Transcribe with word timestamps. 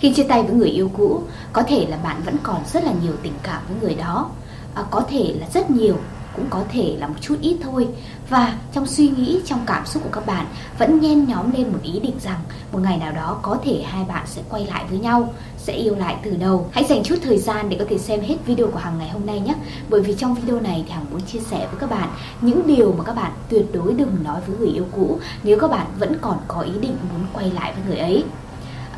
Khi 0.00 0.12
chia 0.14 0.22
tay 0.22 0.42
với 0.42 0.54
người 0.54 0.68
yêu 0.68 0.90
cũ, 0.96 1.22
có 1.52 1.62
thể 1.62 1.86
là 1.86 1.96
bạn 1.96 2.22
vẫn 2.24 2.36
còn 2.42 2.62
rất 2.72 2.84
là 2.84 2.92
nhiều 3.02 3.12
tình 3.22 3.32
cảm 3.42 3.62
với 3.68 3.76
người 3.80 3.94
đó, 3.94 4.30
à, 4.74 4.84
có 4.90 5.00
thể 5.10 5.34
là 5.40 5.46
rất 5.54 5.70
nhiều, 5.70 5.96
cũng 6.36 6.46
có 6.50 6.62
thể 6.72 6.96
là 6.98 7.06
một 7.06 7.14
chút 7.20 7.36
ít 7.40 7.56
thôi. 7.62 7.88
Và 8.28 8.54
trong 8.72 8.86
suy 8.86 9.08
nghĩ, 9.08 9.40
trong 9.46 9.60
cảm 9.66 9.86
xúc 9.86 10.02
của 10.02 10.10
các 10.12 10.26
bạn 10.26 10.46
vẫn 10.78 11.00
nhen 11.00 11.24
nhóm 11.24 11.52
lên 11.52 11.68
một 11.68 11.78
ý 11.82 12.00
định 12.00 12.14
rằng 12.24 12.40
một 12.72 12.78
ngày 12.82 12.98
nào 12.98 13.12
đó 13.12 13.38
có 13.42 13.58
thể 13.64 13.82
hai 13.82 14.04
bạn 14.04 14.26
sẽ 14.26 14.42
quay 14.48 14.66
lại 14.66 14.84
với 14.90 14.98
nhau, 14.98 15.34
sẽ 15.58 15.72
yêu 15.72 15.94
lại 15.96 16.16
từ 16.22 16.36
đầu. 16.36 16.66
Hãy 16.70 16.84
dành 16.84 17.02
chút 17.02 17.16
thời 17.22 17.38
gian 17.38 17.68
để 17.68 17.76
có 17.78 17.84
thể 17.88 17.98
xem 17.98 18.20
hết 18.20 18.36
video 18.46 18.66
của 18.66 18.78
Hằng 18.78 18.98
ngày 18.98 19.08
hôm 19.08 19.26
nay 19.26 19.40
nhé. 19.40 19.54
Bởi 19.88 20.00
vì 20.00 20.14
trong 20.18 20.34
video 20.34 20.60
này 20.60 20.84
thì 20.86 20.92
Hằng 20.92 21.06
muốn 21.10 21.20
chia 21.20 21.40
sẻ 21.40 21.68
với 21.70 21.80
các 21.80 21.90
bạn 21.90 22.08
những 22.40 22.66
điều 22.66 22.92
mà 22.98 23.04
các 23.04 23.16
bạn 23.16 23.32
tuyệt 23.48 23.66
đối 23.72 23.92
đừng 23.92 24.16
nói 24.24 24.40
với 24.46 24.56
người 24.56 24.68
yêu 24.68 24.86
cũ 24.92 25.18
nếu 25.42 25.58
các 25.60 25.70
bạn 25.70 25.86
vẫn 25.98 26.16
còn 26.20 26.38
có 26.48 26.60
ý 26.60 26.72
định 26.80 26.96
muốn 27.12 27.26
quay 27.32 27.50
lại 27.50 27.72
với 27.72 27.84
người 27.86 27.98
ấy. 27.98 28.24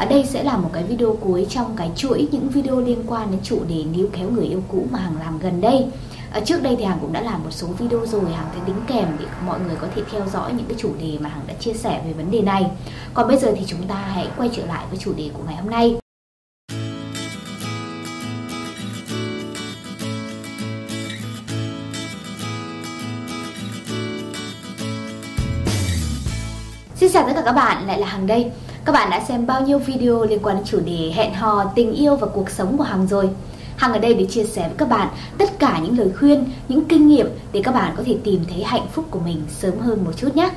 Ở 0.02 0.08
đây 0.08 0.24
sẽ 0.24 0.42
là 0.42 0.56
một 0.56 0.70
cái 0.72 0.82
video 0.82 1.16
cuối 1.20 1.46
trong 1.50 1.76
cái 1.76 1.90
chuỗi 1.96 2.28
những 2.32 2.48
video 2.48 2.80
liên 2.80 3.02
quan 3.06 3.30
đến 3.30 3.40
chủ 3.42 3.64
đề 3.68 3.84
níu 3.84 4.08
kéo 4.12 4.30
người 4.30 4.44
yêu 4.44 4.62
cũ 4.68 4.86
mà 4.90 4.98
Hằng 4.98 5.18
làm 5.20 5.38
gần 5.38 5.60
đây. 5.60 5.86
Ở 6.32 6.40
trước 6.44 6.62
đây 6.62 6.76
thì 6.78 6.84
Hằng 6.84 6.98
cũng 7.00 7.12
đã 7.12 7.20
làm 7.20 7.42
một 7.44 7.50
số 7.50 7.66
video 7.66 8.06
rồi 8.06 8.32
Hằng 8.32 8.46
sẽ 8.54 8.60
đính 8.66 8.76
kèm 8.86 9.06
để 9.18 9.26
mọi 9.46 9.60
người 9.60 9.76
có 9.80 9.86
thể 9.94 10.02
theo 10.12 10.26
dõi 10.32 10.52
những 10.52 10.66
cái 10.68 10.76
chủ 10.80 10.90
đề 11.00 11.18
mà 11.20 11.28
Hằng 11.28 11.46
đã 11.46 11.54
chia 11.54 11.72
sẻ 11.72 12.02
về 12.06 12.12
vấn 12.12 12.30
đề 12.30 12.40
này. 12.40 12.70
Còn 13.14 13.28
bây 13.28 13.38
giờ 13.38 13.54
thì 13.58 13.64
chúng 13.66 13.82
ta 13.82 13.94
hãy 13.94 14.26
quay 14.36 14.50
trở 14.56 14.66
lại 14.66 14.84
với 14.90 14.98
chủ 14.98 15.12
đề 15.16 15.30
của 15.34 15.42
ngày 15.46 15.56
hôm 15.56 15.70
nay. 15.70 15.96
Xin 26.96 27.12
chào 27.12 27.26
tất 27.26 27.32
cả 27.34 27.42
các 27.44 27.52
bạn, 27.52 27.86
lại 27.86 27.98
là 27.98 28.06
Hằng 28.06 28.26
đây. 28.26 28.50
Các 28.84 28.92
bạn 28.92 29.10
đã 29.10 29.20
xem 29.28 29.46
bao 29.46 29.60
nhiêu 29.60 29.78
video 29.78 30.24
liên 30.24 30.38
quan 30.42 30.56
đến 30.56 30.64
chủ 30.64 30.80
đề 30.80 31.12
hẹn 31.14 31.34
hò, 31.34 31.64
tình 31.74 31.92
yêu 31.92 32.16
và 32.16 32.26
cuộc 32.26 32.50
sống 32.50 32.78
của 32.78 32.84
Hằng 32.84 33.06
rồi? 33.06 33.28
Hằng 33.76 33.92
ở 33.92 33.98
đây 33.98 34.14
để 34.14 34.26
chia 34.30 34.44
sẻ 34.44 34.62
với 34.62 34.76
các 34.78 34.88
bạn 34.88 35.08
tất 35.38 35.58
cả 35.58 35.78
những 35.82 35.98
lời 35.98 36.10
khuyên, 36.18 36.44
những 36.68 36.84
kinh 36.84 37.08
nghiệm 37.08 37.26
để 37.52 37.60
các 37.64 37.74
bạn 37.74 37.94
có 37.96 38.02
thể 38.06 38.16
tìm 38.24 38.44
thấy 38.48 38.62
hạnh 38.62 38.86
phúc 38.92 39.04
của 39.10 39.18
mình 39.18 39.42
sớm 39.48 39.78
hơn 39.78 40.04
một 40.04 40.12
chút 40.16 40.36
nhé. 40.36 40.50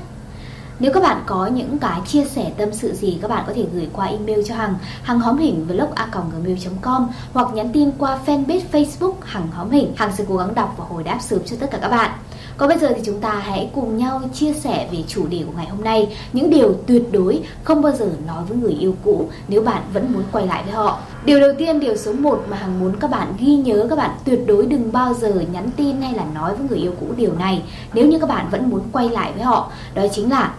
Nếu 0.80 0.94
các 0.94 1.04
bạn 1.04 1.24
có 1.26 1.48
những 1.48 1.78
cái 1.80 2.02
chia 2.08 2.26
sẻ 2.26 2.52
tâm 2.58 2.70
sự 2.74 2.94
gì 2.94 3.18
các 3.22 3.28
bạn 3.28 3.44
có 3.48 3.54
thể 3.56 3.66
gửi 3.74 3.88
qua 3.94 4.06
email 4.06 4.40
cho 4.48 4.56
Hằng 4.56 4.76
Hằng 5.04 5.20
hóm 5.20 5.38
hình 5.38 5.66
vlog 5.68 5.92
a 5.96 6.08
gmail.com 6.14 7.08
hoặc 7.34 7.48
nhắn 7.54 7.70
tin 7.74 7.92
qua 7.98 8.20
fanpage 8.26 8.62
Facebook 8.72 9.14
Hằng 9.22 9.48
hóm 9.52 9.70
hình 9.70 9.94
Hằng 9.96 10.12
sẽ 10.18 10.24
cố 10.28 10.38
gắng 10.38 10.56
đọc 10.56 10.76
và 10.78 10.86
hồi 10.90 11.04
đáp 11.04 11.18
sớm 11.22 11.40
cho 11.46 11.56
tất 11.60 11.68
cả 11.72 11.78
các 11.82 11.90
bạn 11.90 12.12
còn 12.58 12.70
bây 12.70 12.78
giờ 12.78 12.94
thì 12.96 13.02
chúng 13.06 13.20
ta 13.20 13.30
hãy 13.30 13.70
cùng 13.76 13.98
nhau 13.98 14.22
chia 14.34 14.54
sẻ 14.54 14.88
về 14.92 15.04
chủ 15.08 15.28
đề 15.28 15.44
của 15.46 15.52
ngày 15.58 15.68
hôm 15.68 15.84
nay 15.84 16.18
Những 16.34 16.50
điều 16.50 16.76
tuyệt 16.88 17.04
đối 17.12 17.42
không 17.64 17.82
bao 17.82 17.94
giờ 17.94 18.10
nói 18.28 18.44
với 18.50 18.58
người 18.58 18.72
yêu 18.72 18.96
cũ 19.04 19.30
nếu 19.48 19.62
bạn 19.62 19.82
vẫn 19.94 20.14
muốn 20.14 20.24
quay 20.32 20.48
lại 20.48 20.64
với 20.64 20.74
họ. 20.74 21.00
Điều 21.26 21.40
đầu 21.40 21.52
tiên, 21.58 21.80
điều 21.80 21.98
số 21.98 22.14
1 22.14 22.44
mà 22.50 22.58
Hằng 22.58 22.80
muốn 22.80 22.96
các 23.00 23.12
bạn 23.12 23.34
ghi 23.40 23.56
nhớ 23.56 23.88
Các 23.90 23.98
bạn 23.98 24.12
tuyệt 24.26 24.40
đối 24.48 24.66
đừng 24.66 24.92
bao 24.92 25.14
giờ 25.14 25.34
nhắn 25.54 25.70
tin 25.78 26.02
hay 26.02 26.14
là 26.14 26.26
nói 26.36 26.56
với 26.56 26.68
người 26.70 26.80
yêu 26.80 26.94
cũ 27.00 27.08
điều 27.18 27.34
này 27.40 27.64
Nếu 27.94 28.08
như 28.08 28.20
các 28.20 28.30
bạn 28.30 28.48
vẫn 28.52 28.70
muốn 28.70 28.82
quay 28.92 29.10
lại 29.10 29.32
với 29.36 29.44
họ. 29.44 29.72
Đó 29.94 30.04
chính 30.12 30.30
là 30.30 30.54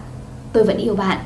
tôi 0.53 0.63
vẫn 0.63 0.77
yêu 0.77 0.95
bạn. 0.95 1.17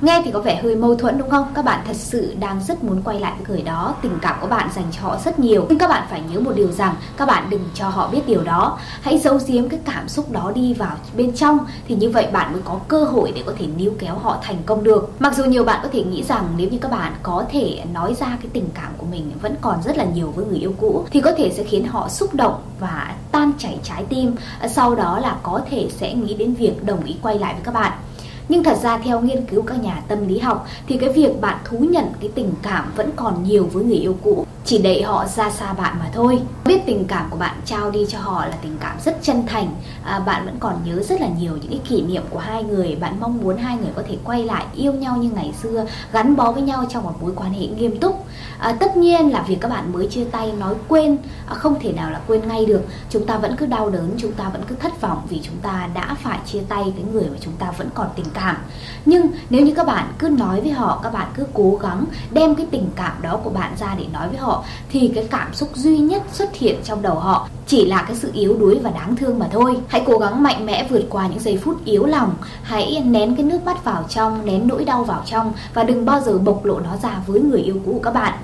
Nghe 0.00 0.22
thì 0.24 0.30
có 0.30 0.40
vẻ 0.40 0.60
hơi 0.62 0.76
mâu 0.76 0.94
thuẫn 0.94 1.18
đúng 1.18 1.30
không? 1.30 1.46
Các 1.54 1.64
bạn 1.64 1.80
thật 1.86 1.96
sự 1.96 2.34
đang 2.40 2.60
rất 2.64 2.84
muốn 2.84 3.02
quay 3.02 3.20
lại 3.20 3.32
với 3.38 3.46
người 3.48 3.62
đó. 3.62 3.94
Tình 4.02 4.18
cảm 4.22 4.38
của 4.40 4.46
bạn 4.46 4.68
dành 4.74 4.84
cho 4.92 5.00
họ 5.02 5.18
rất 5.24 5.38
nhiều. 5.38 5.66
Nhưng 5.68 5.78
các 5.78 5.88
bạn 5.88 6.06
phải 6.10 6.22
nhớ 6.32 6.40
một 6.40 6.52
điều 6.54 6.72
rằng, 6.72 6.94
Các 7.16 7.26
bạn 7.26 7.50
đừng 7.50 7.64
cho 7.74 7.88
họ 7.88 8.08
biết 8.08 8.20
điều 8.26 8.42
đó. 8.42 8.78
Hãy 9.02 9.18
giấu 9.18 9.38
giếm 9.46 9.68
cái 9.68 9.80
cảm 9.84 10.08
xúc 10.08 10.30
đó 10.30 10.52
đi 10.54 10.74
vào 10.74 10.96
bên 11.16 11.32
trong. 11.32 11.58
Thì 11.88 11.94
như 11.94 12.10
vậy 12.10 12.26
bạn 12.32 12.52
mới 12.52 12.62
có 12.64 12.78
cơ 12.88 13.04
hội 13.04 13.32
để 13.34 13.42
có 13.46 13.52
thể 13.58 13.66
níu 13.76 13.92
kéo 13.98 14.18
họ 14.18 14.38
thành 14.42 14.58
công 14.66 14.84
được. 14.84 15.10
Mặc 15.18 15.36
dù 15.36 15.44
nhiều 15.44 15.64
bạn 15.64 15.80
có 15.82 15.88
thể 15.92 16.04
nghĩ 16.04 16.22
rằng 16.22 16.46
Nếu 16.56 16.68
như 16.68 16.78
các 16.78 16.90
bạn 16.90 17.12
có 17.22 17.44
thể 17.50 17.82
nói 17.92 18.14
ra 18.14 18.26
cái 18.26 18.50
tình 18.52 18.68
cảm 18.74 18.92
của 18.98 19.06
mình 19.06 19.32
Vẫn 19.42 19.54
còn 19.60 19.82
rất 19.82 19.96
là 19.96 20.04
nhiều 20.04 20.32
với 20.36 20.46
người 20.46 20.58
yêu 20.58 20.74
cũ, 20.80 21.04
Thì 21.10 21.20
có 21.20 21.32
thể 21.36 21.52
sẽ 21.56 21.64
khiến 21.64 21.86
họ 21.86 22.08
xúc 22.08 22.34
động 22.34 22.62
và 22.80 23.14
tan 23.32 23.52
chảy 23.58 23.78
trái 23.82 24.04
tim. 24.08 24.34
Sau 24.68 24.94
đó 24.94 25.18
là 25.18 25.36
có 25.42 25.60
thể 25.70 25.88
sẽ 25.90 26.14
nghĩ 26.14 26.34
đến 26.34 26.54
việc 26.54 26.84
đồng 26.84 27.04
ý 27.04 27.16
quay 27.22 27.38
lại 27.38 27.54
với 27.54 27.62
các 27.64 27.74
bạn 27.74 27.92
nhưng 28.48 28.64
thật 28.64 28.78
ra 28.82 28.98
theo 28.98 29.20
nghiên 29.20 29.46
cứu 29.46 29.62
các 29.62 29.82
nhà 29.82 30.02
tâm 30.08 30.28
lý 30.28 30.38
học 30.38 30.66
thì 30.86 30.98
cái 30.98 31.08
việc 31.08 31.40
bạn 31.40 31.58
thú 31.64 31.78
nhận 31.78 32.04
cái 32.20 32.30
tình 32.34 32.52
cảm 32.62 32.92
vẫn 32.96 33.10
còn 33.16 33.44
nhiều 33.44 33.68
với 33.72 33.84
người 33.84 33.96
yêu 33.96 34.16
cũ 34.22 34.43
chỉ 34.64 34.78
để 34.78 35.02
họ 35.02 35.26
ra 35.26 35.50
xa 35.50 35.72
bạn 35.72 35.96
mà 35.98 36.06
thôi. 36.12 36.40
Biết 36.64 36.80
tình 36.86 37.04
cảm 37.04 37.30
của 37.30 37.36
bạn 37.36 37.60
trao 37.64 37.90
đi 37.90 38.06
cho 38.08 38.18
họ 38.18 38.46
là 38.46 38.56
tình 38.62 38.76
cảm 38.80 38.96
rất 39.04 39.18
chân 39.22 39.46
thành. 39.46 39.74
À, 40.04 40.20
bạn 40.20 40.44
vẫn 40.44 40.56
còn 40.60 40.76
nhớ 40.84 41.02
rất 41.02 41.20
là 41.20 41.28
nhiều 41.38 41.56
những 41.62 41.70
cái 41.70 41.80
kỷ 41.88 42.02
niệm 42.02 42.22
của 42.30 42.38
hai 42.38 42.64
người. 42.64 42.96
Bạn 43.00 43.20
mong 43.20 43.38
muốn 43.42 43.56
hai 43.56 43.76
người 43.76 43.90
có 43.96 44.02
thể 44.08 44.16
quay 44.24 44.44
lại 44.44 44.64
yêu 44.74 44.92
nhau 44.92 45.16
như 45.16 45.30
ngày 45.34 45.52
xưa 45.62 45.86
gắn 46.12 46.36
bó 46.36 46.52
với 46.52 46.62
nhau 46.62 46.84
trong 46.90 47.04
một 47.04 47.12
mối 47.20 47.32
quan 47.36 47.52
hệ 47.52 47.66
nghiêm 47.66 48.00
túc. 48.00 48.26
À, 48.58 48.72
tất 48.80 48.96
nhiên 48.96 49.32
là 49.32 49.42
việc 49.42 49.56
các 49.60 49.68
bạn 49.68 49.92
mới 49.92 50.06
chia 50.06 50.24
tay 50.24 50.52
nói 50.52 50.74
quên 50.88 51.18
à, 51.46 51.54
không 51.54 51.80
thể 51.80 51.92
nào 51.92 52.10
là 52.10 52.20
quên 52.26 52.48
ngay 52.48 52.66
được. 52.66 52.82
Chúng 53.10 53.26
ta 53.26 53.38
vẫn 53.38 53.56
cứ 53.56 53.66
đau 53.66 53.90
đớn 53.90 54.10
chúng 54.18 54.32
ta 54.32 54.48
vẫn 54.48 54.62
cứ 54.68 54.74
thất 54.74 55.00
vọng 55.00 55.22
vì 55.28 55.40
chúng 55.44 55.56
ta 55.62 55.88
đã 55.94 56.16
phải 56.22 56.38
chia 56.46 56.60
tay 56.68 56.92
cái 56.96 57.04
người 57.12 57.24
mà 57.24 57.36
chúng 57.40 57.54
ta 57.58 57.70
vẫn 57.70 57.88
còn 57.94 58.06
tình 58.16 58.26
cảm. 58.34 58.56
Nhưng 59.04 59.26
nếu 59.50 59.66
như 59.66 59.74
các 59.74 59.86
bạn 59.86 60.12
cứ 60.18 60.28
nói 60.28 60.60
với 60.60 60.70
họ 60.70 61.00
các 61.02 61.12
bạn 61.12 61.28
cứ 61.34 61.46
cố 61.54 61.78
gắng 61.82 62.04
đem 62.30 62.54
cái 62.54 62.66
tình 62.70 62.90
cảm 62.96 63.22
đó 63.22 63.40
của 63.44 63.50
bạn 63.50 63.72
ra 63.78 63.94
để 63.98 64.04
nói 64.12 64.28
với 64.28 64.38
họ 64.38 64.53
thì 64.88 65.12
cái 65.14 65.24
cảm 65.30 65.54
xúc 65.54 65.68
duy 65.74 65.98
nhất 65.98 66.22
xuất 66.32 66.56
hiện 66.56 66.76
trong 66.84 67.02
đầu 67.02 67.14
họ 67.14 67.48
chỉ 67.66 67.84
là 67.84 68.02
cái 68.02 68.16
sự 68.16 68.30
yếu 68.34 68.56
đuối 68.56 68.78
và 68.82 68.90
đáng 68.90 69.16
thương 69.16 69.38
mà 69.38 69.48
thôi. 69.52 69.76
Hãy 69.88 70.02
cố 70.06 70.18
gắng 70.18 70.42
mạnh 70.42 70.66
mẽ 70.66 70.86
vượt 70.90 71.06
qua 71.10 71.28
những 71.28 71.40
giây 71.40 71.58
phút 71.64 71.84
yếu 71.84 72.06
lòng. 72.06 72.34
Hãy 72.62 73.02
nén 73.06 73.36
cái 73.36 73.44
nước 73.44 73.64
mắt 73.64 73.84
vào 73.84 74.04
trong, 74.08 74.46
nén 74.46 74.68
nỗi 74.68 74.84
đau 74.84 75.04
vào 75.04 75.22
trong 75.26 75.52
và 75.74 75.84
đừng 75.84 76.04
bao 76.04 76.20
giờ 76.20 76.38
bộc 76.38 76.64
lộ 76.64 76.80
nó 76.80 76.96
ra 77.02 77.20
với 77.26 77.40
người 77.40 77.60
yêu 77.60 77.76
cũ 77.86 77.92
của 77.92 78.00
các 78.02 78.14
bạn 78.14 78.34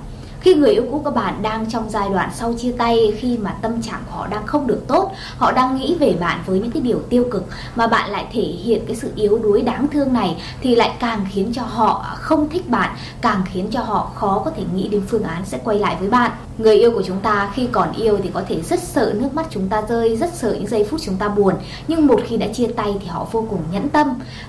khi 0.41 0.53
người 0.53 0.71
yêu 0.71 0.85
cũ 0.91 1.01
của 1.03 1.11
bạn 1.11 1.41
đang 1.41 1.65
trong 1.69 1.89
giai 1.89 2.09
đoạn 2.09 2.29
sau 2.35 2.53
chia 2.53 2.71
tay, 2.71 3.13
khi 3.17 3.37
mà 3.37 3.51
tâm 3.61 3.81
trạng 3.81 4.03
của 4.05 4.15
họ 4.15 4.27
đang 4.27 4.45
không 4.45 4.67
được 4.67 4.83
tốt, 4.87 5.11
họ 5.37 5.51
đang 5.51 5.77
nghĩ 5.77 5.95
về 5.99 6.15
bạn 6.19 6.39
với 6.45 6.59
những 6.59 6.71
cái 6.71 6.81
điều 6.81 6.99
tiêu 7.09 7.25
cực 7.31 7.45
mà 7.75 7.87
bạn 7.87 8.11
lại 8.11 8.27
thể 8.33 8.41
hiện 8.41 8.85
cái 8.87 8.95
sự 8.95 9.11
yếu 9.15 9.39
đuối 9.43 9.61
đáng 9.61 9.87
thương 9.87 10.13
này 10.13 10.37
thì 10.61 10.75
lại 10.75 10.91
càng 10.99 11.25
khiến 11.31 11.51
cho 11.53 11.61
họ 11.61 12.05
không 12.15 12.49
thích 12.49 12.69
bạn, 12.69 12.95
càng 13.21 13.41
khiến 13.53 13.67
cho 13.71 13.81
họ 13.81 14.11
khó 14.15 14.41
có 14.45 14.51
thể 14.51 14.63
nghĩ 14.75 14.87
đến 14.87 15.01
phương 15.07 15.23
án 15.23 15.45
sẽ 15.45 15.59
quay 15.63 15.79
lại 15.79 15.95
với 15.99 16.09
bạn. 16.09 16.31
Người 16.57 16.75
yêu 16.75 16.91
của 16.91 17.03
chúng 17.03 17.19
ta 17.19 17.51
khi 17.53 17.67
còn 17.71 17.93
yêu 17.93 18.19
thì 18.23 18.29
có 18.33 18.41
thể 18.47 18.61
rất 18.61 18.79
sợ 18.79 19.13
nước 19.15 19.33
mắt 19.33 19.45
chúng 19.49 19.69
ta 19.69 19.81
rơi, 19.89 20.17
rất 20.17 20.33
sợ 20.33 20.53
những 20.53 20.67
giây 20.67 20.83
phút 20.83 20.99
chúng 21.03 21.17
ta 21.17 21.27
buồn. 21.27 21.55
Nhưng 21.87 22.07
một 22.07 22.21
khi 22.27 22.37
đã 22.37 22.47
chia 22.47 22.67
tay 22.67 22.93
thì 22.99 23.07
họ 23.07 23.27
vô 23.31 23.45
cùng 23.49 23.59
nhẫn 23.71 23.89
tâm. 23.89 24.07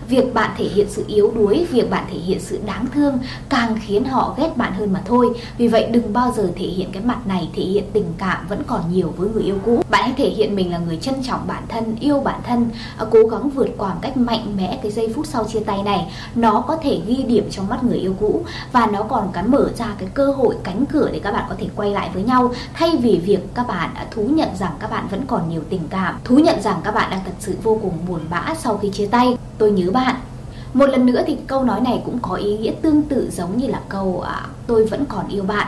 Việc 0.09 0.35
bạn 0.35 0.51
thể 0.59 0.65
hiện 0.65 0.87
sự 0.91 1.05
yếu 1.07 1.33
đuối, 1.35 1.67
việc 1.71 1.91
bạn 1.91 2.05
thể 2.11 2.19
hiện 2.19 2.41
sự 2.41 2.59
đáng 2.67 2.87
thương 2.95 3.19
càng 3.49 3.79
khiến 3.87 4.05
họ 4.05 4.35
ghét 4.39 4.57
bạn 4.57 4.73
hơn 4.73 4.93
mà 4.93 5.03
thôi. 5.07 5.31
Vì 5.59 5.69
vậy 5.69 5.82
đừng 5.91 6.13
bao 6.13 6.33
giờ 6.37 6.53
thể 6.57 6.67
hiện 6.67 6.93
cái 6.93 7.03
mặt 7.03 7.27
này, 7.27 7.49
thể 7.57 7.63
hiện 7.63 7.85
tình 7.93 8.13
cảm 8.19 8.49
vẫn 8.49 8.63
còn 8.67 8.81
nhiều 8.93 9.15
với 9.17 9.29
người 9.29 9.43
yêu 9.43 9.59
cũ. 9.65 9.83
Bạn 9.91 10.03
hãy 10.03 10.15
thể 10.17 10.29
hiện 10.29 10.55
mình 10.55 10.71
là 10.71 10.79
người 10.79 10.97
trân 10.97 11.15
trọng 11.23 11.47
bản 11.47 11.63
thân, 11.69 11.97
yêu 12.01 12.21
bản 12.21 12.41
thân 12.47 12.71
à, 12.99 13.07
cố 13.11 13.27
gắng 13.27 13.51
vượt 13.51 13.69
qua 13.79 13.89
một 13.89 14.01
cách 14.03 14.17
mạnh 14.17 14.57
mẽ 14.57 14.79
cái 14.83 14.93
giây 14.93 15.13
phút 15.15 15.27
sau 15.27 15.45
chia 15.45 15.61
tay 15.61 15.83
này. 15.83 16.13
Nó 16.35 16.65
có 16.69 16.77
thể 16.77 17.01
ghi 17.07 17.23
điểm 17.23 17.49
trong 17.51 17.69
mắt 17.69 17.85
người 17.85 17.99
yêu 17.99 18.15
cũ 18.21 18.45
và 18.73 18.87
nó 18.87 19.03
còn 19.03 19.29
cái 19.33 19.43
mở 19.43 19.71
ra 19.77 19.87
cái 19.99 20.09
cơ 20.15 20.33
hội 20.33 20.57
cánh 20.65 20.85
cửa 20.87 21.11
để 21.13 21.19
các 21.19 21.33
bạn 21.33 21.45
có 21.49 21.55
thể 21.59 21.67
quay 21.77 21.91
lại 21.91 22.11
với 22.15 22.23
nhau. 22.23 22.53
Thay 22.75 22.97
vì 22.97 23.19
việc 23.19 23.55
các 23.55 23.69
bạn 23.69 23.91
đã 23.95 24.07
thú 24.11 24.23
nhận 24.23 24.49
rằng 24.59 24.73
các 24.81 24.91
bạn 24.91 25.09
vẫn 25.11 25.21
còn 25.27 25.49
nhiều 25.49 25.63
tình 25.71 25.83
cảm, 25.91 26.19
thú 26.25 26.39
nhận 26.39 26.63
rằng 26.63 26.81
các 26.85 26.95
bạn 26.95 27.11
đang 27.11 27.21
thật 27.25 27.35
sự 27.39 27.57
vô 27.63 27.79
cùng 27.83 27.99
buồn 28.09 28.21
bã 28.31 28.55
sau 28.59 28.79
khi 28.79 28.91
chia 28.91 29.07
tay. 29.07 29.37
Tôi 29.59 29.71
nhớ 29.71 29.91
bạn 29.91 30.17
một 30.75 30.87
lần 30.87 31.07
nữa 31.07 31.23
thì 31.27 31.37
câu 31.47 31.65
nói 31.65 31.81
này 31.81 32.03
cũng 32.05 32.19
có 32.23 32.35
ý 32.35 32.59
nghĩa 32.59 32.73
tương 32.83 33.03
tự 33.03 33.31
giống 33.31 33.57
như 33.57 33.67
là 33.67 33.81
câu 33.89 34.21
à, 34.21 34.47
tôi 34.67 34.85
vẫn 34.85 35.05
còn 35.09 35.29
yêu 35.29 35.43
bạn 35.43 35.67